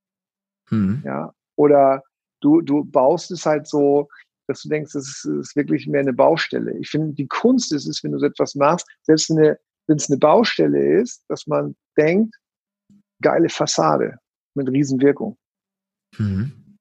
[0.70, 1.02] Mhm.
[1.04, 1.34] Ja?
[1.56, 2.04] Oder
[2.42, 4.08] du, du baust es halt so,
[4.48, 6.78] dass du denkst, das ist, ist wirklich mehr eine Baustelle.
[6.78, 9.58] Ich finde, die Kunst ist es, wenn du so etwas machst, selbst eine
[9.88, 12.36] wenn es eine Baustelle ist, dass man denkt,
[13.22, 14.18] geile Fassade
[14.56, 15.38] mit Riesenwirkung.
[16.18, 16.78] Mhm.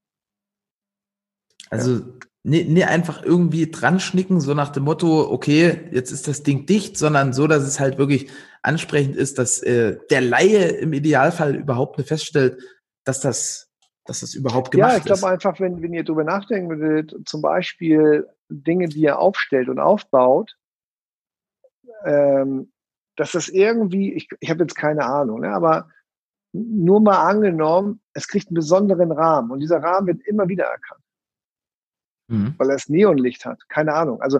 [1.70, 2.04] Also ja.
[2.44, 6.66] nee, nee, einfach irgendwie dran schnicken, so nach dem Motto, okay, jetzt ist das Ding
[6.66, 8.30] dicht, sondern so, dass es halt wirklich
[8.62, 12.62] ansprechend ist, dass äh, der Laie im Idealfall überhaupt nicht feststellt,
[13.04, 13.70] dass das,
[14.04, 14.94] dass das überhaupt gemacht ist.
[14.94, 19.18] Ja, ich glaube einfach, wenn, wenn ihr darüber nachdenken würdet, zum Beispiel Dinge, die ihr
[19.18, 20.56] aufstellt und aufbaut,
[22.04, 22.72] ähm,
[23.16, 25.88] dass das irgendwie, ich, ich habe jetzt keine Ahnung, ne, aber
[26.52, 31.02] nur mal angenommen, es kriegt einen besonderen Rahmen und dieser Rahmen wird immer wieder erkannt,
[32.28, 32.54] mhm.
[32.58, 33.60] weil er das Neonlicht hat.
[33.68, 34.20] Keine Ahnung.
[34.20, 34.38] Also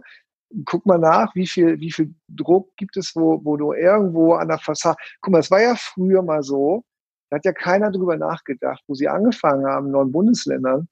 [0.64, 4.48] guck mal nach, wie viel, wie viel Druck gibt es, wo, wo du irgendwo an
[4.48, 4.96] der Fassade.
[5.20, 6.84] Guck mal, es war ja früher mal so,
[7.30, 10.88] da hat ja keiner drüber nachgedacht, wo sie angefangen haben, in neuen Bundesländern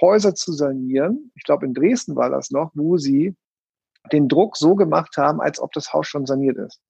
[0.00, 1.30] Häuser zu sanieren.
[1.34, 3.36] Ich glaube, in Dresden war das noch, wo sie
[4.12, 6.80] den Druck so gemacht haben, als ob das Haus schon saniert ist.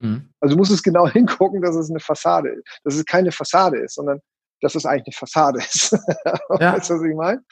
[0.00, 0.28] Mhm.
[0.40, 2.80] Also du musst es genau hingucken, dass es eine Fassade ist.
[2.84, 4.20] Dass es keine Fassade ist, sondern
[4.60, 5.92] dass es eigentlich eine Fassade ist.
[6.60, 6.74] Ja.
[6.74, 7.42] weißt du, was ich meine?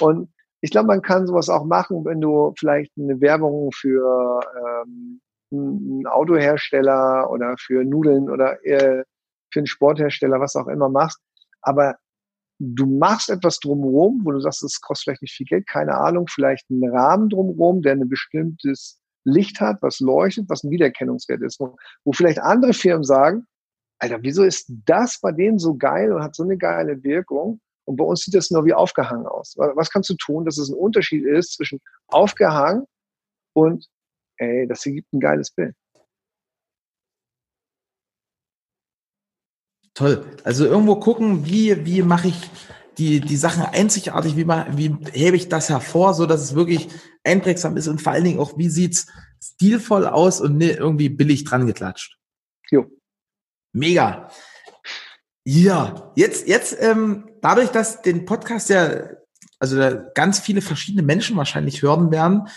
[0.00, 5.20] Und ich glaube, man kann sowas auch machen, wenn du vielleicht eine Werbung für ähm,
[5.52, 9.04] einen Autohersteller oder für Nudeln oder äh,
[9.52, 11.20] für einen Sporthersteller, was auch immer machst.
[11.62, 11.96] Aber
[12.58, 16.26] du machst etwas drumherum, wo du sagst, es kostet vielleicht nicht viel Geld, keine Ahnung,
[16.28, 21.60] vielleicht einen Rahmen drumherum, der ein bestimmtes Licht hat, was leuchtet, was ein Wiedererkennungswert ist.
[21.60, 23.46] Wo, wo vielleicht andere Firmen sagen,
[24.00, 27.60] Alter, wieso ist das bei denen so geil und hat so eine geile Wirkung?
[27.84, 29.54] Und bei uns sieht das nur wie aufgehangen aus.
[29.56, 32.84] Was kannst du tun, dass es ein Unterschied ist zwischen aufgehangen
[33.54, 33.86] und,
[34.36, 35.74] ey, das gibt ein geiles Bild.
[39.94, 40.24] Toll.
[40.44, 42.50] Also irgendwo gucken, wie, wie mache ich
[42.98, 46.88] die, die Sachen einzigartig, wie, man, wie hebe ich das hervor, so dass es wirklich
[47.24, 49.06] einprägsam ist und vor allen Dingen auch, wie sieht's
[49.42, 52.18] stilvoll aus und irgendwie billig dran geklatscht.
[52.70, 52.86] Jo.
[53.72, 54.28] Mega.
[55.44, 59.04] Ja, jetzt, jetzt, ähm, dadurch, dass den Podcast ja,
[59.60, 59.76] also
[60.14, 62.48] ganz viele verschiedene Menschen wahrscheinlich hören werden,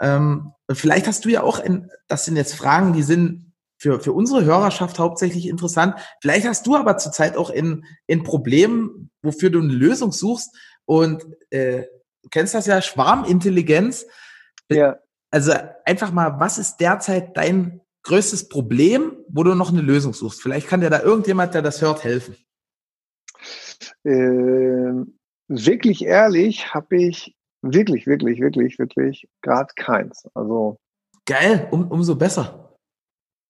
[0.00, 3.45] ähm, vielleicht hast du ja auch, in, das sind jetzt Fragen, die sind
[3.78, 5.94] für, für unsere Hörerschaft hauptsächlich interessant.
[6.20, 10.56] Vielleicht hast du aber zurzeit auch in, in Problemen, wofür du eine Lösung suchst.
[10.84, 11.82] Und äh,
[12.22, 14.06] du kennst das ja, Schwarmintelligenz.
[14.70, 14.98] Ja.
[15.30, 15.52] Also
[15.84, 20.40] einfach mal, was ist derzeit dein größtes Problem, wo du noch eine Lösung suchst?
[20.40, 22.36] Vielleicht kann dir da irgendjemand, der das hört, helfen.
[24.04, 25.04] Äh,
[25.48, 30.26] wirklich ehrlich habe ich wirklich, wirklich, wirklich, wirklich gerade keins.
[30.34, 30.78] Also
[31.26, 32.65] geil, um, umso besser.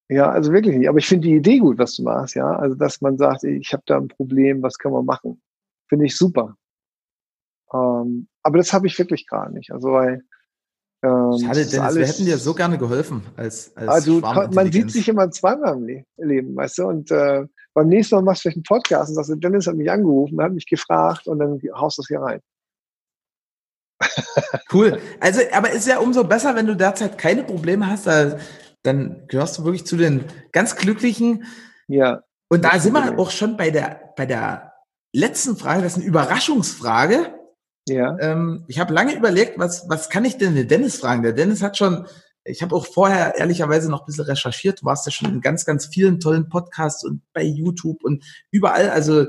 [0.09, 0.89] Ja, also wirklich nicht.
[0.89, 2.57] Aber ich finde die Idee gut, was du machst, ja.
[2.57, 5.43] Also, dass man sagt, ich habe da ein Problem, was können wir machen?
[5.89, 6.57] Finde ich super.
[7.73, 9.73] Ähm, aber das habe ich wirklich gerade nicht.
[9.73, 10.23] Also, weil
[11.03, 14.91] ähm, Schade, Dennis, alles, wir hätten dir so gerne geholfen als, als Also man sieht
[14.91, 16.87] sich immer zweimal im Leben, weißt du?
[16.87, 17.45] Und äh,
[17.75, 20.53] beim nächsten Mal machst du vielleicht einen Podcast und sagst, Dennis hat mich angerufen, hat
[20.53, 22.41] mich gefragt und dann haust du es hier rein.
[24.73, 24.99] Cool.
[25.21, 28.07] Also, aber ist ja umso besser, wenn du derzeit keine Probleme hast,
[28.87, 31.45] dann gehörst du wirklich zu den ganz Glücklichen.
[31.89, 32.23] Ja.
[32.49, 34.73] Und da sind wir auch schon bei der, bei der
[35.13, 35.83] letzten Frage.
[35.83, 37.35] Das ist eine Überraschungsfrage.
[37.89, 38.17] Ja.
[38.19, 41.23] Ähm, ich habe lange überlegt, was, was kann ich denn den Dennis fragen?
[41.23, 42.07] Der Dennis hat schon,
[42.45, 44.83] ich habe auch vorher ehrlicherweise noch ein bisschen recherchiert.
[44.83, 48.91] Du warst ja schon in ganz, ganz vielen tollen Podcasts und bei YouTube und überall.
[48.91, 49.27] Also,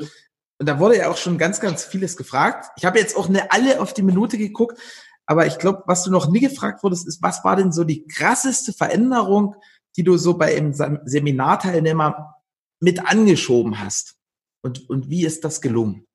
[0.59, 2.65] und da wurde ja auch schon ganz, ganz vieles gefragt.
[2.77, 4.79] Ich habe jetzt auch eine alle auf die Minute geguckt.
[5.27, 8.07] Aber ich glaube, was du noch nie gefragt wurdest, ist, was war denn so die
[8.07, 9.55] krasseste Veränderung,
[9.97, 12.35] die du so bei einem Seminarteilnehmer
[12.79, 14.15] mit angeschoben hast?
[14.63, 16.07] Und, und wie ist das gelungen?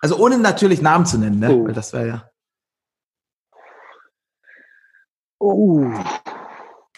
[0.00, 1.52] Also ohne natürlich Namen zu nennen, ne?
[1.52, 1.66] Oh.
[1.66, 2.30] Weil das wäre ja.
[5.40, 5.84] Oh.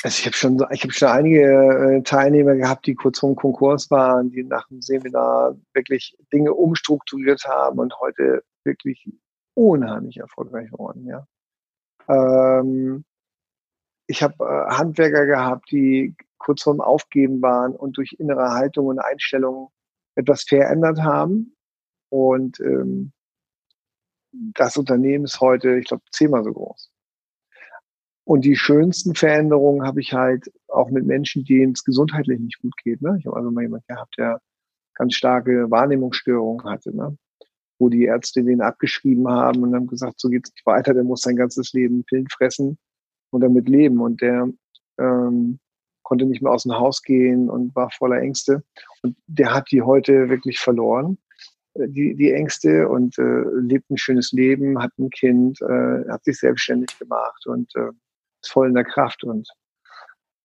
[0.04, 3.36] Also ich habe schon, ich habe schon einige äh, Teilnehmer gehabt, die kurz vor dem
[3.36, 9.08] Konkurs waren, die nach dem Seminar wirklich Dinge umstrukturiert haben und heute wirklich
[9.54, 11.06] unheimlich erfolgreich geworden.
[11.06, 11.26] Ja.
[12.08, 13.04] Ähm,
[14.06, 18.98] ich habe äh, Handwerker gehabt, die kurz vorm Aufgeben waren und durch innere Haltung und
[18.98, 19.70] Einstellung
[20.14, 21.54] etwas verändert haben
[22.10, 23.12] und ähm,
[24.32, 26.90] das Unternehmen ist heute, ich glaube, zehnmal so groß.
[28.24, 32.74] Und die schönsten Veränderungen habe ich halt auch mit Menschen, denen es gesundheitlich nicht gut
[32.82, 33.02] geht.
[33.02, 33.16] Ne?
[33.18, 34.40] Ich habe also mal jemanden gehabt, der
[34.94, 37.16] ganz starke Wahrnehmungsstörungen hatte, ne?
[37.78, 41.22] Wo die Ärzte den abgeschrieben haben und haben gesagt, so geht's nicht weiter, der muss
[41.22, 42.78] sein ganzes Leben Pillen fressen
[43.30, 44.00] und damit leben.
[44.00, 44.48] Und der
[44.98, 45.58] ähm,
[46.02, 48.62] konnte nicht mehr aus dem Haus gehen und war voller Ängste.
[49.02, 51.18] Und der hat die heute wirklich verloren.
[51.74, 56.24] Äh, die, die Ängste und äh, lebt ein schönes Leben, hat ein Kind, äh, hat
[56.24, 57.90] sich selbstständig gemacht und äh,
[58.42, 59.24] ist voll in der Kraft.
[59.24, 59.48] Und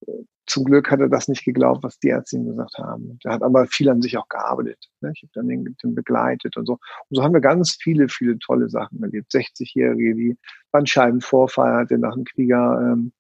[0.08, 3.20] äh, zum Glück hat er das nicht geglaubt, was die Ärzte ihm gesagt haben.
[3.24, 4.90] Er hat aber viel an sich auch gearbeitet.
[5.02, 5.12] Ne?
[5.14, 6.74] Ich habe dann den, den begleitet und so.
[7.10, 9.32] Und so haben wir ganz viele, viele tolle Sachen erlebt.
[9.32, 10.38] 60-Jährige, die
[10.72, 13.12] Bandscheibenvorfall hatte nach dem Krieger, ähm,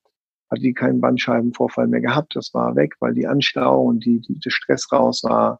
[0.49, 2.35] hat die keinen Bandscheibenvorfall mehr gehabt.
[2.35, 5.59] Das war weg, weil die Anstauung und die, die, der Stress raus war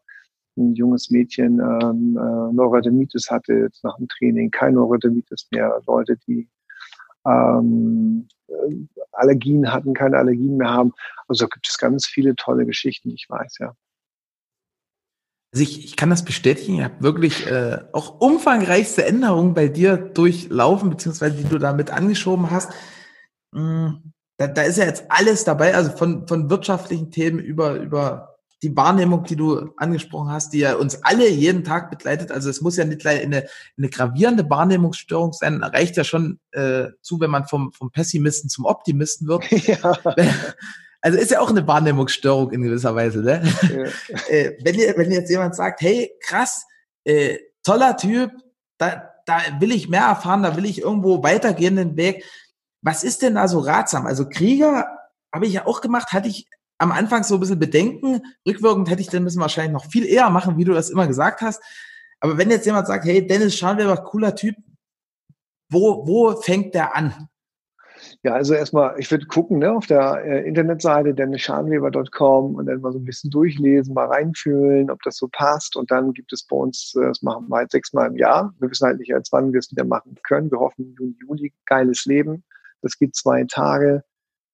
[0.56, 6.48] ein junges Mädchen ähm, äh, Neurodermitis hatte nach dem Training, kein Neurodermitis mehr, Leute, die
[7.26, 8.37] ähm, äh,
[9.12, 10.92] Allergien hatten, keine Allergien mehr haben.
[11.26, 13.74] Also gibt es ganz viele tolle Geschichten, ich weiß, ja.
[15.52, 19.96] Also ich, ich kann das bestätigen, ich habe wirklich äh, auch umfangreichste Änderungen bei dir
[19.96, 22.72] durchlaufen, beziehungsweise die du damit angeschoben hast.
[23.52, 23.94] Mm,
[24.36, 28.76] da, da ist ja jetzt alles dabei, also von, von wirtschaftlichen Themen über, über die
[28.76, 32.32] Wahrnehmung, die du angesprochen hast, die ja uns alle jeden Tag begleitet.
[32.32, 33.46] Also es muss ja nicht gleich eine,
[33.76, 35.62] eine gravierende Wahrnehmungsstörung sein.
[35.62, 39.44] Reicht ja schon äh, zu, wenn man vom, vom Pessimisten zum Optimisten wird.
[39.68, 39.92] Ja.
[41.00, 43.20] Also ist ja auch eine Wahrnehmungsstörung in gewisser Weise.
[43.20, 43.40] Ne?
[43.62, 44.18] Ja.
[44.28, 46.66] äh, wenn, wenn jetzt jemand sagt, hey, krass,
[47.04, 48.32] äh, toller Typ,
[48.78, 52.24] da, da will ich mehr erfahren, da will ich irgendwo weitergehen den Weg.
[52.82, 54.06] Was ist denn da so ratsam?
[54.06, 54.88] Also Krieger
[55.32, 56.48] habe ich ja auch gemacht, hatte ich
[56.78, 58.22] am Anfang so ein bisschen Bedenken.
[58.46, 61.40] Rückwirkend hätte ich den müssen wahrscheinlich noch viel eher machen, wie du das immer gesagt
[61.40, 61.62] hast.
[62.20, 64.56] Aber wenn jetzt jemand sagt, hey, Dennis Scharnweber, cooler Typ,
[65.70, 67.28] wo, wo fängt der an?
[68.22, 72.92] Ja, also erstmal, ich würde gucken ne, auf der äh, Internetseite dennisscharnweber.com und dann mal
[72.92, 75.76] so ein bisschen durchlesen, mal reinfühlen, ob das so passt.
[75.76, 78.54] Und dann gibt es bei uns, äh, das machen wir halt sechsmal im Jahr.
[78.58, 80.50] Wir wissen halt nicht, als wann wir es wieder machen können.
[80.50, 82.44] Wir hoffen Juni, Juli, geiles Leben.
[82.82, 84.04] Das geht zwei Tage.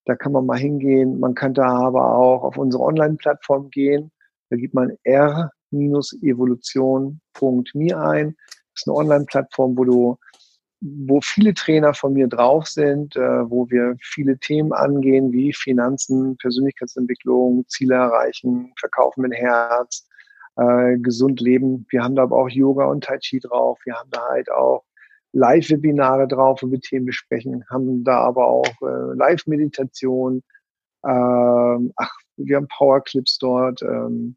[0.04, 1.18] Da kann man mal hingehen.
[1.20, 4.10] Man kann da aber auch auf unsere Online-Plattform gehen.
[4.50, 8.36] Da gibt man r-evolution.me ein.
[8.72, 10.18] Das ist eine Online-Plattform, wo du
[10.84, 16.36] wo viele Trainer von mir drauf sind, äh, wo wir viele Themen angehen, wie Finanzen,
[16.36, 20.06] Persönlichkeitsentwicklung, Ziele erreichen, Verkaufen mit Herz,
[20.56, 21.86] äh, gesund leben.
[21.88, 23.78] Wir haben da aber auch Yoga und Tai Chi drauf.
[23.84, 24.84] Wir haben da halt auch
[25.34, 30.42] Live-Webinare drauf, wo wir Themen besprechen, haben da aber auch äh, Live-Meditation.
[31.04, 33.82] Ähm, ach, wir haben Power-Clips dort.
[33.82, 34.36] Ähm,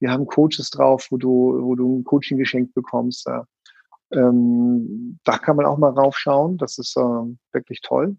[0.00, 3.26] wir haben Coaches drauf, wo du, wo du ein Coaching geschenkt bekommst.
[3.28, 3.40] Äh,
[4.12, 6.58] ähm, da kann man auch mal raufschauen.
[6.58, 8.16] Das ist äh, wirklich toll.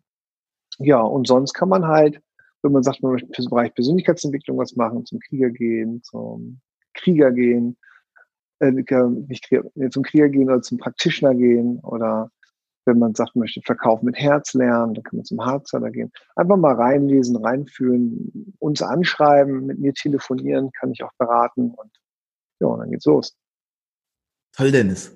[0.80, 2.22] Ja, und sonst kann man halt,
[2.62, 6.62] wenn man sagt, man möchte im Bereich Persönlichkeitsentwicklung was machen, zum Krieger gehen, zum
[6.94, 7.78] Krieger gehen,
[8.60, 9.50] äh, nicht
[9.92, 12.30] zum Krieger gehen oder zum Practitioner gehen oder
[12.86, 16.12] Wenn man sagt, man möchte Verkauf mit Herz lernen, dann kann man zum Hardseller gehen.
[16.36, 21.92] Einfach mal reinlesen, reinfühlen, uns anschreiben, mit mir telefonieren, kann ich auch beraten und
[22.62, 23.36] ja, dann geht's los.
[24.56, 25.12] Toll, Dennis.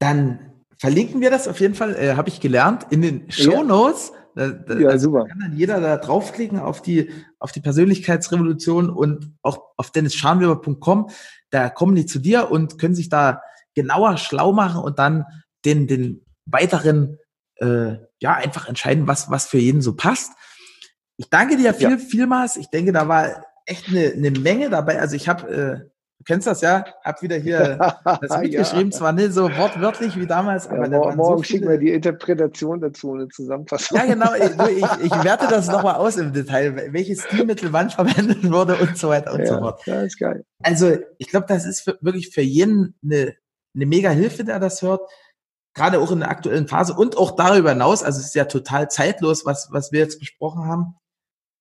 [0.00, 4.12] Dann verlinken wir das auf jeden Fall, äh, habe ich gelernt, in den Show Notes.
[4.34, 5.26] Da, da, ja, also super.
[5.26, 11.10] Kann dann jeder da draufklicken auf die, auf die Persönlichkeitsrevolution und auch auf dennisscharnweber.com.
[11.50, 13.42] Da kommen die zu dir und können sich da
[13.74, 15.24] genauer schlau machen und dann
[15.64, 17.18] den, den weiteren,
[17.56, 20.32] äh, ja, einfach entscheiden, was, was für jeden so passt.
[21.16, 21.98] Ich danke dir viel, ja.
[21.98, 22.56] vielmals.
[22.56, 25.00] Ich denke, da war echt eine, eine Menge dabei.
[25.00, 25.93] Also ich habe äh,
[26.24, 28.96] Du kennst das ja, hab wieder hier das mitgeschrieben, ja.
[28.96, 32.80] zwar nicht so wortwörtlich wie damals, aber ja, morgen, morgen so schicken wir die Interpretation
[32.80, 33.98] dazu, eine Zusammenfassung.
[33.98, 38.50] Ja, genau, ich, ich, ich werte das nochmal aus im Detail, welches Stilmittel wann verwendet
[38.50, 39.86] wurde und so weiter und ja, so fort.
[39.86, 40.46] Ja, ist geil.
[40.62, 43.34] Also, ich glaube, das ist für, wirklich für jeden eine,
[43.74, 45.02] eine mega Hilfe, der das hört.
[45.74, 48.02] Gerade auch in der aktuellen Phase und auch darüber hinaus.
[48.02, 50.94] Also, es ist ja total zeitlos, was, was wir jetzt besprochen haben.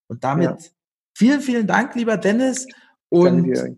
[0.08, 0.72] Und damit
[1.14, 2.66] vielen, vielen Dank, lieber Dennis.
[3.10, 3.78] Und